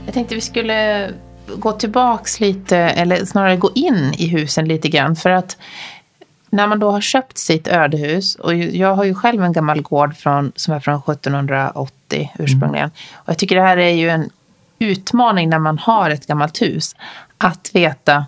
Jag 0.04 0.14
tänkte 0.14 0.34
vi 0.34 0.40
skulle 0.40 1.10
gå 1.54 1.72
tillbaks 1.72 2.40
lite, 2.40 2.76
eller 2.76 3.24
snarare 3.24 3.56
gå 3.56 3.70
in 3.74 4.14
i 4.18 4.26
husen 4.26 4.68
lite 4.68 4.88
grann. 4.88 5.16
För 5.16 5.30
att 5.30 5.56
när 6.50 6.66
man 6.66 6.78
då 6.78 6.90
har 6.90 7.00
köpt 7.00 7.38
sitt 7.38 7.68
ödehus, 7.68 8.34
och 8.34 8.54
jag 8.54 8.94
har 8.94 9.04
ju 9.04 9.14
själv 9.14 9.42
en 9.42 9.52
gammal 9.52 9.82
gård 9.82 10.16
från, 10.16 10.52
som 10.56 10.74
är 10.74 10.80
från 10.80 10.94
1780 10.94 12.32
ursprungligen. 12.38 12.88
Mm. 12.88 12.90
Och 13.14 13.28
jag 13.28 13.38
tycker 13.38 13.56
det 13.56 13.62
här 13.62 13.76
är 13.76 13.90
ju 13.90 14.08
en 14.08 14.30
utmaning 14.78 15.48
när 15.48 15.58
man 15.58 15.78
har 15.78 16.10
ett 16.10 16.26
gammalt 16.26 16.62
hus. 16.62 16.96
Att 17.38 17.70
veta 17.74 18.26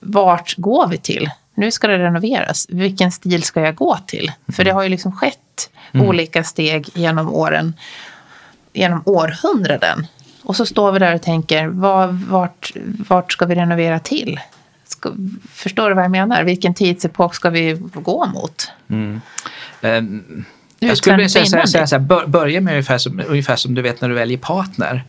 vart 0.00 0.56
går 0.56 0.86
vi 0.86 0.98
till? 0.98 1.30
Nu 1.54 1.70
ska 1.70 1.86
det 1.86 1.98
renoveras. 1.98 2.66
Vilken 2.68 3.12
stil 3.12 3.42
ska 3.42 3.60
jag 3.60 3.74
gå 3.74 3.98
till? 4.06 4.24
Mm. 4.24 4.52
För 4.52 4.64
det 4.64 4.70
har 4.70 4.82
ju 4.82 4.88
liksom 4.88 5.12
skett 5.12 5.70
mm. 5.92 6.08
olika 6.08 6.44
steg 6.44 6.88
genom 6.94 7.34
åren, 7.34 7.74
genom 8.72 9.02
århundraden. 9.06 10.06
Och 10.42 10.56
så 10.56 10.66
står 10.66 10.92
vi 10.92 10.98
där 10.98 11.14
och 11.14 11.22
tänker, 11.22 11.66
var, 11.66 12.06
vart, 12.30 12.72
vart 13.08 13.32
ska 13.32 13.46
vi 13.46 13.54
renovera 13.54 13.98
till? 13.98 14.40
Ska, 14.92 15.12
förstår 15.52 15.88
du 15.88 15.94
vad 15.94 16.04
jag 16.04 16.10
menar? 16.10 16.44
Vilken 16.44 16.74
tidsepok 16.74 17.34
ska 17.34 17.50
vi 17.50 17.72
gå 17.92 18.26
mot? 18.26 18.70
Mm. 18.88 19.20
Um, 19.82 20.44
jag 20.78 20.96
skulle 20.96 21.16
vilja 21.16 21.28
säga, 21.28 21.46
säga, 21.46 21.66
säga 21.66 21.86
så 21.86 21.98
här, 21.98 22.26
börja 22.26 22.60
med 22.60 22.72
ungefär 22.72 22.98
som, 22.98 23.22
ungefär 23.28 23.56
som 23.56 23.74
du 23.74 23.82
vet 23.82 24.00
när 24.00 24.08
du 24.08 24.14
väljer 24.14 24.38
partner. 24.38 25.04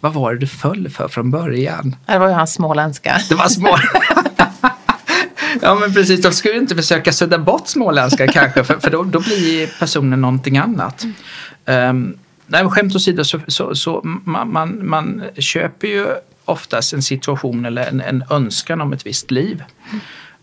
Vad 0.00 0.12
var 0.12 0.32
det 0.32 0.38
du 0.38 0.46
föll 0.46 0.88
för 0.88 1.08
från 1.08 1.30
början? 1.30 1.96
Det 2.06 2.18
var 2.18 2.28
ju 2.28 2.34
hans 2.34 2.54
småländska. 2.54 3.18
Det 3.28 3.34
var 3.34 3.48
små... 3.48 3.78
ja 5.62 5.74
men 5.74 5.94
precis, 5.94 6.22
då 6.22 6.30
skulle 6.30 6.54
du 6.54 6.60
inte 6.60 6.76
försöka 6.76 7.12
sudda 7.12 7.38
bort 7.38 7.68
småländska 7.68 8.28
kanske 8.28 8.64
för, 8.64 8.78
för 8.78 8.90
då, 8.90 9.02
då 9.02 9.20
blir 9.20 9.78
personen 9.78 10.20
någonting 10.20 10.58
annat. 10.58 11.04
Um, 11.66 12.18
nej, 12.46 12.68
skämt 12.68 12.96
åsido 12.96 13.24
så, 13.24 13.40
så, 13.48 13.74
så 13.74 14.00
man, 14.04 14.52
man, 14.52 14.88
man 14.88 15.22
köper 15.38 15.88
ju 15.88 16.06
oftast 16.52 16.92
en 16.92 17.02
situation 17.02 17.64
eller 17.64 17.86
en, 17.86 18.00
en 18.00 18.24
önskan 18.30 18.80
om 18.80 18.92
ett 18.92 19.06
visst 19.06 19.30
liv. 19.30 19.64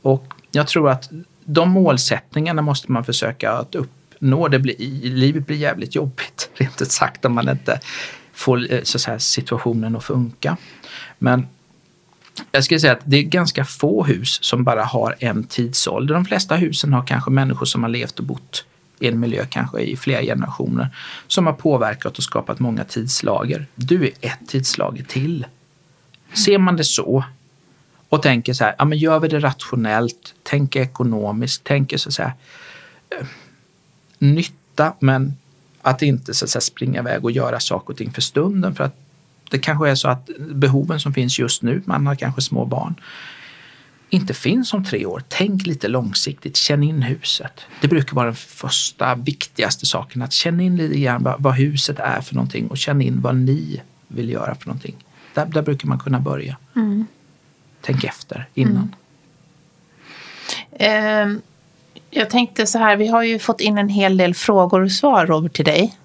Och 0.02 0.34
jag 0.52 0.68
tror 0.68 0.90
att 0.90 1.10
de 1.46 1.70
målsättningarna 1.70 2.62
måste 2.62 2.92
man 2.92 3.04
försöka 3.04 3.52
att 3.52 3.76
uppnå. 3.76 4.48
Det 4.48 4.60
blir, 4.60 4.76
livet 5.04 5.48
blir 5.48 5.58
jävligt 5.58 5.96
jobbigt, 5.96 6.50
rent 6.56 6.82
ut 6.82 6.92
sagt, 6.92 7.26
om 7.26 7.34
man 7.34 7.50
inte 7.50 7.80
får 8.34 8.74
eh, 8.74 8.82
så 8.84 8.98
att 8.98 9.02
säga, 9.02 9.20
situationen 9.20 9.96
att 9.96 10.04
funka. 10.04 10.58
Men 11.18 11.48
jag 12.52 12.64
skulle 12.64 12.80
säga 12.80 12.94
att 12.94 13.02
det 13.04 13.18
är 13.18 13.24
ganska 13.24 13.66
få 13.66 14.04
hus 14.04 14.44
som 14.44 14.64
bara 14.64 14.84
har 14.84 15.16
en 15.20 15.44
tidsålder. 15.44 16.14
De 16.14 16.26
flesta 16.26 16.56
husen 16.56 16.94
har 16.94 17.08
kanske 17.08 17.32
människor 17.32 17.66
som 17.66 17.84
har 17.84 17.90
levt 17.90 18.20
och 18.20 18.26
bott 18.26 18.66
i 19.00 19.08
en 19.08 19.20
miljö 19.20 19.46
kanske 19.50 19.82
i 19.82 19.98
flera 19.98 20.22
generationer 20.22 20.90
som 21.28 21.46
har 21.46 21.54
påverkat 21.54 22.18
och 22.18 22.24
skapat 22.24 22.60
många 22.60 22.84
tidslager. 22.84 23.66
Du 23.76 24.04
är 24.04 24.12
ett 24.22 24.48
tidslager 24.48 25.04
till. 25.04 25.46
Ser 26.34 26.58
man 26.58 26.76
det 26.76 26.84
så 26.84 27.24
och 28.10 28.22
tänker 28.22 28.54
så 28.54 28.64
här, 28.64 28.76
ja 28.78 28.86
men 28.86 28.98
gör 28.98 29.20
vi 29.20 29.28
det 29.28 29.40
rationellt, 29.40 30.34
tänker 30.44 30.82
ekonomiskt, 30.82 31.64
tänker 31.64 31.98
så 31.98 32.10
att 32.10 32.14
säga 32.14 32.34
eh, 33.20 33.28
nytta 34.20 34.94
men 35.00 35.34
att 35.82 36.02
inte 36.02 36.34
så 36.34 36.46
att 36.46 36.52
säga, 36.52 36.62
springa 36.62 37.00
iväg 37.00 37.26
och 37.26 37.32
göra 37.32 37.60
saker 37.60 37.94
och 37.94 37.98
ting 37.98 38.12
för 38.12 38.22
stunden 38.22 38.76
för 38.76 38.84
att 38.84 38.96
det 39.50 39.60
kanske 39.60 39.90
är 39.90 39.96
så 39.96 40.08
att 40.08 40.30
behoven 40.40 41.00
som 41.00 41.14
finns 41.14 41.40
just 41.40 41.62
nu, 41.62 41.82
man 41.86 42.08
har 42.08 42.16
kanske 42.16 42.42
små 42.42 42.66
barn, 42.66 42.96
inte 44.10 44.34
finns 44.34 44.74
om 44.74 44.86
tre 44.86 45.06
år. 45.06 45.24
Tänk 45.28 45.66
lite 45.66 45.88
långsiktigt, 45.88 46.58
känn 46.58 46.84
in 46.84 47.02
huset. 47.02 47.62
Det 47.82 47.88
brukar 47.88 48.16
vara 48.16 48.26
den 48.26 48.36
första 48.36 49.16
viktigaste 49.16 49.86
saken, 49.86 50.22
att 50.22 50.34
känna 50.34 50.64
in 50.64 50.78
lite 50.78 51.00
grann 51.00 51.36
vad, 51.40 51.54
huset 51.54 52.00
är 52.00 52.22
för 52.22 52.36
någonting 52.36 52.68
och 52.68 52.78
känna 52.78 53.04
in 53.04 53.22
vad 53.22 53.36
ni 53.36 53.82
vill 54.08 54.30
göra 54.30 54.56
för 54.56 54.68
någonting. 54.68 54.96
Där, 55.34 55.46
där 55.46 55.62
brukar 55.62 55.88
man 55.88 56.00
kunna 56.00 56.20
börja. 56.20 56.58
Mm. 56.76 57.08
Tänk 57.82 58.04
efter 58.04 58.50
innan. 58.54 58.96
Mm. 60.80 61.34
Eh, 61.34 61.42
jag 62.10 62.30
tänkte 62.30 62.68
så 62.68 62.78
här, 62.78 62.96
vi 62.96 63.08
har 63.08 63.24
ju 63.24 63.40
fått 63.40 63.62
in 63.62 63.78
en 63.78 63.90
hel 63.90 64.18
del 64.18 64.36
frågor 64.36 64.82
och 64.82 64.92
svar 64.92 65.26
Robert 65.26 65.54
till 65.54 65.66
dig. 65.66 65.98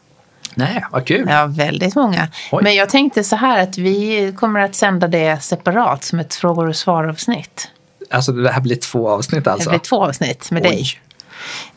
Nej, 0.55 0.85
vad 0.91 1.07
kul. 1.07 1.27
Ja, 1.29 1.47
väldigt 1.47 1.95
många. 1.95 2.29
Oj. 2.53 2.63
Men 2.63 2.75
jag 2.75 2.89
tänkte 2.89 3.25
så 3.25 3.37
här 3.37 3.63
att 3.63 3.79
vi 3.79 4.33
kommer 4.37 4.61
att 4.61 4.75
sända 4.75 5.09
det 5.09 5.43
separat 5.43 6.05
som 6.05 6.19
ett 6.19 6.35
frågor 6.35 6.69
och 6.69 6.77
svar-avsnitt. 6.77 7.71
Alltså 8.11 8.33
det 8.33 8.51
här 8.51 8.61
blir 8.61 8.77
två 8.77 9.09
avsnitt 9.09 9.47
alltså? 9.47 9.71
Det 9.71 9.79
blir 9.79 9.81
två 9.81 10.05
avsnitt 10.05 10.51
med 10.51 10.67
Oj. 10.67 10.71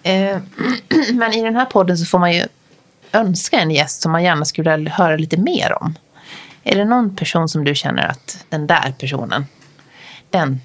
dig. 0.04 0.30
Eh, 0.32 0.38
men 1.14 1.34
i 1.34 1.44
den 1.44 1.56
här 1.56 1.66
podden 1.66 1.98
så 1.98 2.06
får 2.06 2.20
man 2.20 2.34
ju 2.34 2.44
önska 3.12 3.60
en 3.60 3.72
gäst 3.72 4.02
som 4.02 4.12
man 4.12 4.24
gärna 4.24 4.46
skulle 4.46 4.76
vilja 4.76 4.92
höra 4.92 5.18
lite 5.18 5.38
mer 5.38 5.84
om. 5.84 5.96
Är 6.70 6.76
det 6.76 6.86
någon 6.86 7.16
person 7.16 7.50
som 7.50 7.64
du 7.64 7.76
känner 7.76 8.08
att 8.08 8.46
den 8.50 8.68
där 8.68 8.96
personen, 9.00 9.46
den 10.30 10.60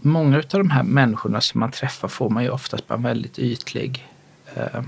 Många 0.00 0.36
av 0.36 0.42
de 0.50 0.70
här 0.70 0.82
människorna 0.82 1.40
som 1.40 1.60
man 1.60 1.70
träffar 1.70 2.08
får 2.08 2.30
man 2.30 2.42
ju 2.42 2.50
oftast 2.50 2.88
bara 2.88 2.94
en 2.94 3.02
väldigt 3.02 3.38
ytlig 3.38 4.06
eh, 4.54 4.82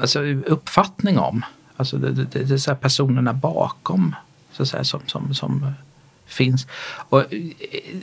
alltså, 0.00 0.22
uppfattning 0.22 1.18
om. 1.18 1.44
Alltså 1.76 1.96
det, 1.96 2.12
det, 2.12 2.44
det 2.44 2.54
är 2.54 2.58
så 2.58 2.74
personerna 2.74 3.32
bakom 3.32 4.14
så 4.52 4.62
att 4.62 4.68
säga, 4.68 4.84
som, 4.84 5.00
som, 5.06 5.34
som 5.34 5.72
finns. 6.26 6.66
Och 7.08 7.20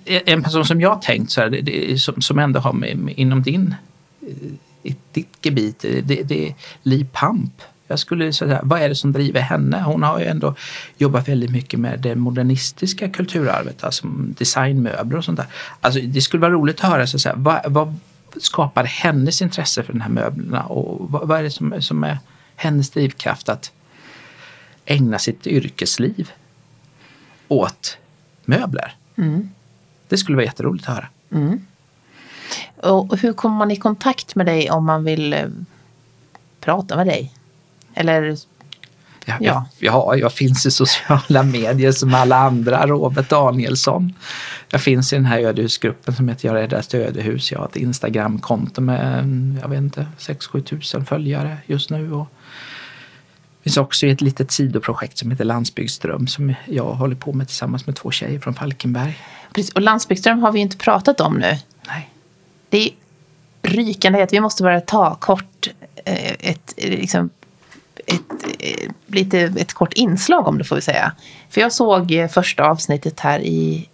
eh, 0.06 0.21
en 0.25 0.43
person 0.43 0.65
som 0.65 0.82
jag 0.82 0.89
har 0.89 1.01
tänkt 1.01 1.32
så 1.32 1.41
här, 1.41 1.49
det, 1.49 1.62
det, 1.62 2.01
som, 2.01 2.21
som 2.21 2.39
ändå 2.39 2.60
har 2.60 2.73
med, 2.73 2.97
med, 2.97 3.13
inom 3.17 3.43
din, 3.43 3.75
eh, 4.21 4.91
i 4.91 4.95
ditt 5.12 5.38
gebit, 5.41 5.80
det, 5.80 6.01
det 6.01 6.47
är 6.47 6.56
Li 6.84 7.06
Pamp. 7.12 7.62
Jag 7.91 7.99
skulle 7.99 8.34
säga, 8.34 8.60
vad 8.63 8.82
är 8.82 8.89
det 8.89 8.95
som 8.95 9.12
driver 9.12 9.41
henne? 9.41 9.82
Hon 9.82 10.04
har 10.04 10.19
ju 10.19 10.25
ändå 10.25 10.56
jobbat 10.97 11.27
väldigt 11.27 11.51
mycket 11.51 11.80
med 11.80 11.99
det 11.99 12.15
modernistiska 12.15 13.10
kulturarvet, 13.10 13.84
alltså 13.84 14.08
designmöbler 14.08 15.17
och 15.17 15.25
sånt 15.25 15.38
där. 15.38 15.47
Alltså, 15.82 15.99
det 15.99 16.21
skulle 16.21 16.41
vara 16.41 16.51
roligt 16.51 16.84
att 16.84 16.89
höra, 16.91 17.08
så 17.08 17.17
att 17.17 17.21
säga, 17.21 17.36
vad, 17.38 17.71
vad 17.71 17.95
skapar 18.38 18.84
hennes 18.84 19.41
intresse 19.41 19.84
för 19.84 19.93
de 19.93 20.01
här 20.01 20.10
möblerna 20.10 20.63
och 20.63 21.12
vad, 21.12 21.27
vad 21.27 21.39
är 21.39 21.43
det 21.43 21.51
som, 21.51 21.82
som 21.82 22.04
är 22.04 22.17
hennes 22.56 22.89
drivkraft 22.89 23.49
att 23.49 23.71
ägna 24.86 25.19
sitt 25.19 25.47
yrkesliv 25.47 26.32
åt 27.47 27.97
möbler? 28.45 28.95
Mm. 29.17 29.49
Det 30.08 30.17
skulle 30.17 30.36
vara 30.36 30.45
jätteroligt 30.45 30.89
att 30.89 30.95
höra. 30.95 31.08
Mm. 31.32 31.65
Och 32.77 33.17
hur 33.17 33.34
kommer 33.34 33.56
man 33.56 33.71
i 33.71 33.75
kontakt 33.75 34.36
med 34.36 34.45
dig 34.45 34.71
om 34.71 34.86
man 34.86 35.04
vill 35.04 35.34
eh, 35.34 35.47
prata 36.60 36.95
med 36.95 37.08
dig? 37.08 37.34
Eller 37.93 38.38
Ja, 39.25 39.38
ja. 39.39 39.65
ja, 39.80 40.15
jag 40.15 40.34
finns 40.34 40.65
i 40.65 40.71
sociala 40.71 41.43
medier 41.51 41.91
som 41.91 42.13
alla 42.13 42.36
andra. 42.38 42.88
Robert 42.88 43.30
Danielsson. 43.30 44.13
Jag 44.69 44.82
finns 44.82 45.13
i 45.13 45.15
den 45.15 45.25
här 45.25 45.39
ödehusgruppen 45.39 46.15
som 46.15 46.30
heter 46.30 46.47
Jag 46.47 46.56
räddar 46.56 46.95
ödehus. 46.95 47.51
Jag 47.51 47.60
har 47.60 47.65
ett 47.65 47.75
Instagramkonto 47.75 48.82
med 48.82 49.25
jag 49.62 49.69
vet 49.69 49.77
inte, 49.77 50.08
6-7 50.17 50.63
tusen 50.63 51.06
följare 51.06 51.58
just 51.65 51.89
nu. 51.89 52.13
Och 52.13 52.27
finns 53.63 53.77
också 53.77 54.08
ett 54.08 54.21
litet 54.21 54.51
sidoprojekt 54.51 55.17
som 55.17 55.32
heter 55.32 55.45
Landsbygdsdröm 55.45 56.27
som 56.27 56.54
jag 56.65 56.93
håller 56.93 57.15
på 57.15 57.34
med 57.34 57.47
tillsammans 57.47 57.86
med 57.86 57.95
två 57.95 58.12
tjejer 58.12 58.39
från 58.39 58.54
Falkenberg. 58.54 59.19
Precis, 59.54 59.73
och 59.73 59.82
Landsbygdsdröm 59.82 60.39
har 60.39 60.51
vi 60.51 60.60
inte 60.60 60.77
pratat 60.77 61.21
om 61.21 61.34
nu. 61.34 61.58
Nej. 61.88 62.10
Det 62.69 62.77
är 62.77 62.91
rykande 63.62 64.23
att 64.23 64.34
vi 64.34 64.39
måste 64.39 64.63
bara 64.63 64.82
ta 64.82 65.15
kort 65.15 65.67
eh, 66.06 66.32
ett, 66.39 66.73
liksom, 66.77 67.30
ett, 68.07 68.45
eh, 68.59 68.91
lite, 69.07 69.39
ett 69.39 69.73
kort 69.73 69.93
inslag 69.93 70.47
om 70.47 70.57
det 70.57 70.63
får 70.63 70.75
vi 70.75 70.81
säga. 70.81 71.11
För 71.49 71.61
jag 71.61 71.73
såg 71.73 72.11
eh, 72.11 72.27
första 72.27 72.63
avsnittet 72.63 73.19
här 73.19 73.39
i, 73.39 73.89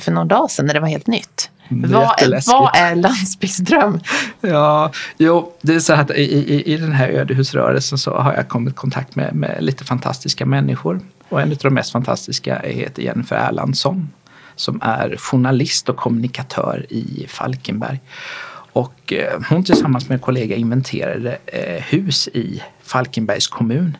för 0.00 0.12
någon 0.12 0.28
dag 0.28 0.50
sedan 0.50 0.66
när 0.66 0.74
det 0.74 0.80
var 0.80 0.88
helt 0.88 1.06
nytt. 1.06 1.50
Vad 1.68 2.22
är, 2.22 2.50
vad 2.52 2.76
är 2.76 2.94
landsbygdsdröm? 2.94 4.00
Ja, 4.40 4.92
jo, 5.18 5.52
det 5.60 5.74
är 5.74 5.80
så 5.80 5.92
att 5.92 6.10
i, 6.10 6.22
i, 6.22 6.74
i 6.74 6.76
den 6.76 6.92
här 6.92 7.08
ödehusrörelsen 7.08 7.98
så 7.98 8.14
har 8.16 8.34
jag 8.34 8.48
kommit 8.48 8.72
i 8.72 8.76
kontakt 8.76 9.16
med, 9.16 9.34
med 9.34 9.56
lite 9.60 9.84
fantastiska 9.84 10.46
människor. 10.46 11.00
Och 11.28 11.40
en 11.40 11.50
av 11.50 11.56
de 11.62 11.74
mest 11.74 11.92
fantastiska 11.92 12.58
heter 12.64 13.02
Jennifer 13.02 13.36
Erlandsson 13.36 14.10
som 14.56 14.80
är 14.82 15.16
journalist 15.16 15.88
och 15.88 15.96
kommunikatör 15.96 16.86
i 16.88 17.26
Falkenberg. 17.28 18.00
Och 18.74 19.12
eh, 19.12 19.40
hon 19.48 19.64
tillsammans 19.64 20.08
med 20.08 20.16
en 20.16 20.20
kollega 20.20 20.56
inventerade 20.56 21.38
eh, 21.46 21.82
hus 21.82 22.28
i 22.28 22.62
Falkenbergs 22.82 23.46
kommun. 23.46 23.96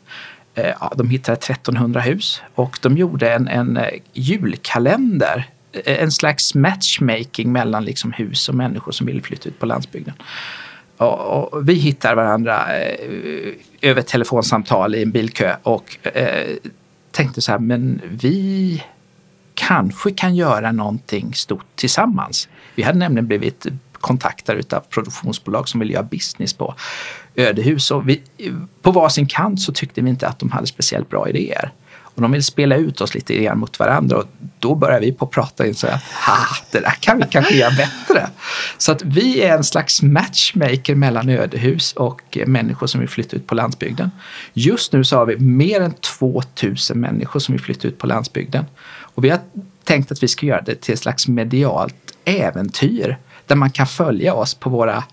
Eh, 0.54 0.90
de 0.96 1.10
hittade 1.10 1.37
1300 1.37 2.00
hus 2.00 2.42
och 2.54 2.78
de 2.82 2.96
gjorde 2.96 3.32
en, 3.34 3.48
en 3.48 3.76
eh, 3.76 3.88
julkalender 4.12 5.50
eh, 5.72 6.02
en 6.02 6.12
slags 6.12 6.54
matchmaking 6.54 7.52
mellan 7.52 7.84
liksom 7.84 8.12
hus 8.12 8.48
och 8.48 8.54
människor 8.54 8.92
som 8.92 9.06
vill 9.06 9.22
flytta 9.22 9.48
ut 9.48 9.58
på 9.58 9.66
landsbygden. 9.66 10.14
Och, 10.96 11.52
och 11.54 11.68
vi 11.68 11.74
hittar 11.74 12.14
varandra 12.14 12.76
eh, 12.76 13.54
över 13.82 14.02
telefonsamtal 14.02 14.94
i 14.94 15.02
en 15.02 15.10
bilkö 15.10 15.56
och 15.62 16.06
eh, 16.16 16.56
tänkte 17.10 17.40
så 17.40 17.52
här, 17.52 17.58
men 17.58 18.00
vi 18.10 18.82
kanske 19.54 20.10
kan 20.10 20.37
göra 20.37 20.72
någonting 20.72 21.34
stort 21.34 21.66
tillsammans. 21.74 22.48
Vi 22.74 22.82
hade 22.82 22.98
nämligen 22.98 23.26
blivit 23.26 23.66
kontaktar 24.05 24.57
utav 24.57 24.81
produktionsbolag 24.81 25.69
som 25.69 25.81
vill 25.81 25.90
göra 25.90 26.03
business 26.03 26.53
på 26.53 26.75
ödehus. 27.35 27.90
Och 27.90 28.09
vi, 28.09 28.23
på 28.83 28.90
varsin 28.90 29.27
kant 29.27 29.61
så 29.61 29.73
tyckte 29.73 30.01
vi 30.01 30.11
inte 30.11 30.29
att 30.29 30.38
de 30.38 30.51
hade 30.51 30.67
speciellt 30.67 31.11
bra 31.11 31.29
idéer. 31.29 31.73
Och 32.14 32.23
de 32.23 32.33
vill 32.33 32.45
spela 32.45 32.77
ut 32.77 33.01
oss 33.01 33.14
lite 33.14 33.35
grann 33.35 33.59
mot 33.59 33.79
varandra 33.79 34.17
och 34.17 34.25
då 34.59 34.75
börjar 34.75 35.01
vi 35.01 35.12
på 35.12 35.25
att 35.25 35.31
prata 35.31 35.67
in 35.67 35.75
så 35.75 35.87
att 35.87 36.03
ha, 36.03 36.37
det 36.73 36.81
där 36.81 36.97
kan 37.01 37.19
vi 37.19 37.25
kanske 37.31 37.55
göra 37.55 37.71
bättre. 37.71 38.29
Så 38.79 38.93
att 38.93 39.03
vi 39.03 39.43
är 39.43 39.57
en 39.57 39.64
slags 39.64 40.03
matchmaker 40.03 40.95
mellan 40.95 41.29
ödehus 41.29 41.93
och 41.93 42.38
människor 42.47 42.87
som 42.87 43.01
vill 43.01 43.09
flytta 43.09 43.37
ut 43.37 43.47
på 43.47 43.55
landsbygden. 43.55 44.11
Just 44.53 44.93
nu 44.93 45.05
så 45.05 45.17
har 45.17 45.27
vi 45.27 45.37
mer 45.37 45.81
än 45.81 45.93
2000 45.93 47.01
människor 47.01 47.40
som 47.40 47.53
vill 47.53 47.62
flytta 47.62 47.88
ut 47.88 47.99
på 47.99 48.07
landsbygden. 48.07 48.64
Och 49.14 49.25
vi 49.25 49.31
har 49.31 49.40
tänkt 49.85 50.12
att 50.12 50.23
vi 50.23 50.29
ska 50.29 50.47
göra 50.47 50.62
det 50.62 50.75
till 50.75 50.95
ett 50.95 51.01
slags 51.01 51.29
medialt 51.29 51.95
äventyr 52.25 53.19
där 53.46 53.57
man 53.57 53.70
kan 53.70 53.87
följa 53.87 54.35
oss 54.35 54.54
på 54.54 54.70
våra 54.70 55.04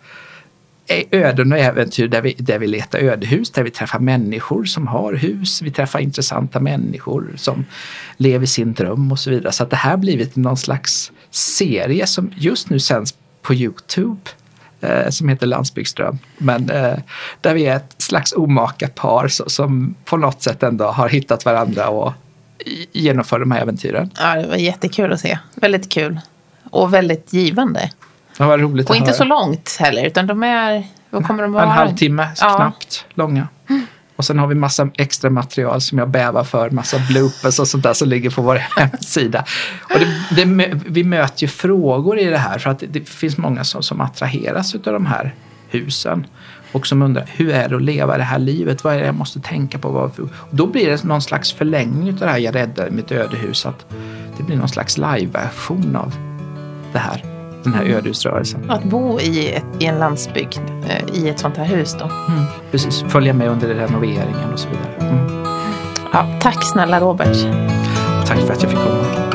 eh, 0.87 1.03
öden 1.11 1.51
och 1.51 1.57
äventyr 1.57 2.07
där 2.07 2.21
vi, 2.21 2.33
där 2.33 2.59
vi 2.59 2.67
letar 2.67 2.99
ödehus, 2.99 3.51
där 3.51 3.63
vi 3.63 3.71
träffar 3.71 3.99
människor 3.99 4.65
som 4.65 4.87
har 4.87 5.13
hus. 5.13 5.61
Vi 5.61 5.71
träffar 5.71 5.99
intressanta 5.99 6.59
människor 6.59 7.33
som 7.35 7.65
lever 8.17 8.45
sin 8.45 8.73
dröm 8.73 9.11
och 9.11 9.19
så 9.19 9.29
vidare. 9.29 9.51
Så 9.51 9.63
att 9.63 9.69
det 9.69 9.75
här 9.75 9.91
har 9.91 9.97
blivit 9.97 10.35
någon 10.35 10.57
slags 10.57 11.11
serie 11.31 12.07
som 12.07 12.31
just 12.35 12.69
nu 12.69 12.79
sänds 12.79 13.13
på 13.41 13.53
Youtube 13.53 14.21
eh, 14.81 15.09
som 15.09 15.29
heter 15.29 15.47
Landsbygdsdröm. 15.47 16.17
Men 16.37 16.69
eh, 16.69 16.97
där 17.41 17.53
vi 17.53 17.65
är 17.65 17.75
ett 17.75 17.95
slags 17.97 18.33
omaka 18.33 18.87
par 18.87 19.27
så, 19.27 19.49
som 19.49 19.95
på 20.05 20.17
något 20.17 20.41
sätt 20.41 20.63
ändå 20.63 20.85
har 20.85 21.09
hittat 21.09 21.45
varandra 21.45 21.89
och 21.89 22.13
genomför 22.91 23.39
de 23.39 23.51
här 23.51 23.61
äventyren. 23.61 24.09
Ja, 24.17 24.35
det 24.35 24.47
var 24.47 24.55
jättekul 24.55 25.13
att 25.13 25.19
se. 25.19 25.39
Väldigt 25.55 25.91
kul. 25.91 26.19
Och 26.69 26.93
väldigt 26.93 27.33
givande. 27.33 27.91
Ja, 28.37 28.47
vad 28.47 28.59
roligt 28.59 28.89
Och 28.89 28.95
inte 28.95 29.07
höra. 29.07 29.17
så 29.17 29.23
långt 29.23 29.77
heller, 29.79 30.05
utan 30.05 30.27
de 30.27 30.43
är, 30.43 30.83
vad 31.09 31.27
kommer 31.27 31.43
de 31.43 31.51
vara? 31.51 31.63
En 31.63 31.69
halvtimme 31.69 32.27
ja. 32.41 32.55
knappt 32.55 33.05
långa. 33.13 33.47
Och 34.15 34.25
sen 34.25 34.39
har 34.39 34.47
vi 34.47 34.55
massa 34.55 34.89
extra 34.97 35.29
material 35.29 35.81
som 35.81 35.97
jag 35.97 36.09
bävar 36.09 36.43
för, 36.43 36.69
massa 36.69 36.97
bloopers 37.09 37.59
och 37.59 37.67
sånt 37.67 37.83
där 37.83 37.93
som 37.93 38.09
ligger 38.09 38.29
på 38.29 38.41
vår 38.41 38.55
hemsida. 38.77 39.45
Och 39.93 39.99
det, 39.99 40.45
det, 40.45 40.71
vi 40.85 41.03
möter 41.03 41.41
ju 41.41 41.47
frågor 41.47 42.19
i 42.19 42.25
det 42.25 42.37
här 42.37 42.59
för 42.59 42.69
att 42.69 42.79
det, 42.79 42.85
det 42.85 43.09
finns 43.09 43.37
många 43.37 43.63
som, 43.63 43.83
som 43.83 44.01
attraheras 44.01 44.75
av 44.75 44.81
de 44.81 45.05
här 45.05 45.35
husen 45.69 46.27
och 46.71 46.87
som 46.87 47.01
undrar 47.01 47.25
hur 47.27 47.49
är 47.49 47.69
det 47.69 47.75
att 47.75 47.81
leva 47.81 48.17
det 48.17 48.23
här 48.23 48.39
livet? 48.39 48.83
Vad 48.83 48.93
är 48.93 48.99
det 48.99 49.05
jag 49.05 49.15
måste 49.15 49.39
tänka 49.39 49.79
på? 49.79 49.89
Och 49.89 50.29
då 50.51 50.67
blir 50.67 50.89
det 50.89 51.03
någon 51.03 51.21
slags 51.21 51.53
förlängning 51.53 52.13
av 52.13 52.19
det 52.19 52.27
här 52.27 52.37
Jag 52.37 52.55
räddar 52.55 52.89
mitt 52.89 53.11
ödehus. 53.11 53.65
Att 53.65 53.85
det 54.37 54.43
blir 54.43 54.55
någon 54.55 54.69
slags 54.69 54.97
live-version 54.97 55.95
av 55.95 56.15
det 56.93 56.99
här 56.99 57.30
den 57.63 57.73
här 57.73 57.85
ödehusrörelsen. 57.85 58.69
Att 58.69 58.83
bo 58.83 59.19
i, 59.19 59.53
ett, 59.53 59.65
i 59.79 59.85
en 59.85 59.99
landsbygd, 59.99 60.59
eh, 60.87 61.23
i 61.23 61.29
ett 61.29 61.39
sånt 61.39 61.57
här 61.57 61.65
hus 61.65 61.95
då. 61.99 62.05
Mm, 62.05 62.43
precis, 62.71 63.03
följa 63.07 63.33
med 63.33 63.47
under 63.49 63.67
renoveringen 63.67 64.53
och 64.53 64.59
så 64.59 64.69
vidare. 64.69 65.09
Mm. 65.09 65.45
Ja, 66.13 66.39
tack 66.41 66.63
snälla 66.63 66.99
Robert. 66.99 67.37
Tack 68.25 68.39
för 68.39 68.53
att 68.53 68.63
jag 68.63 68.71
fick 68.71 68.79
komma. 68.79 69.30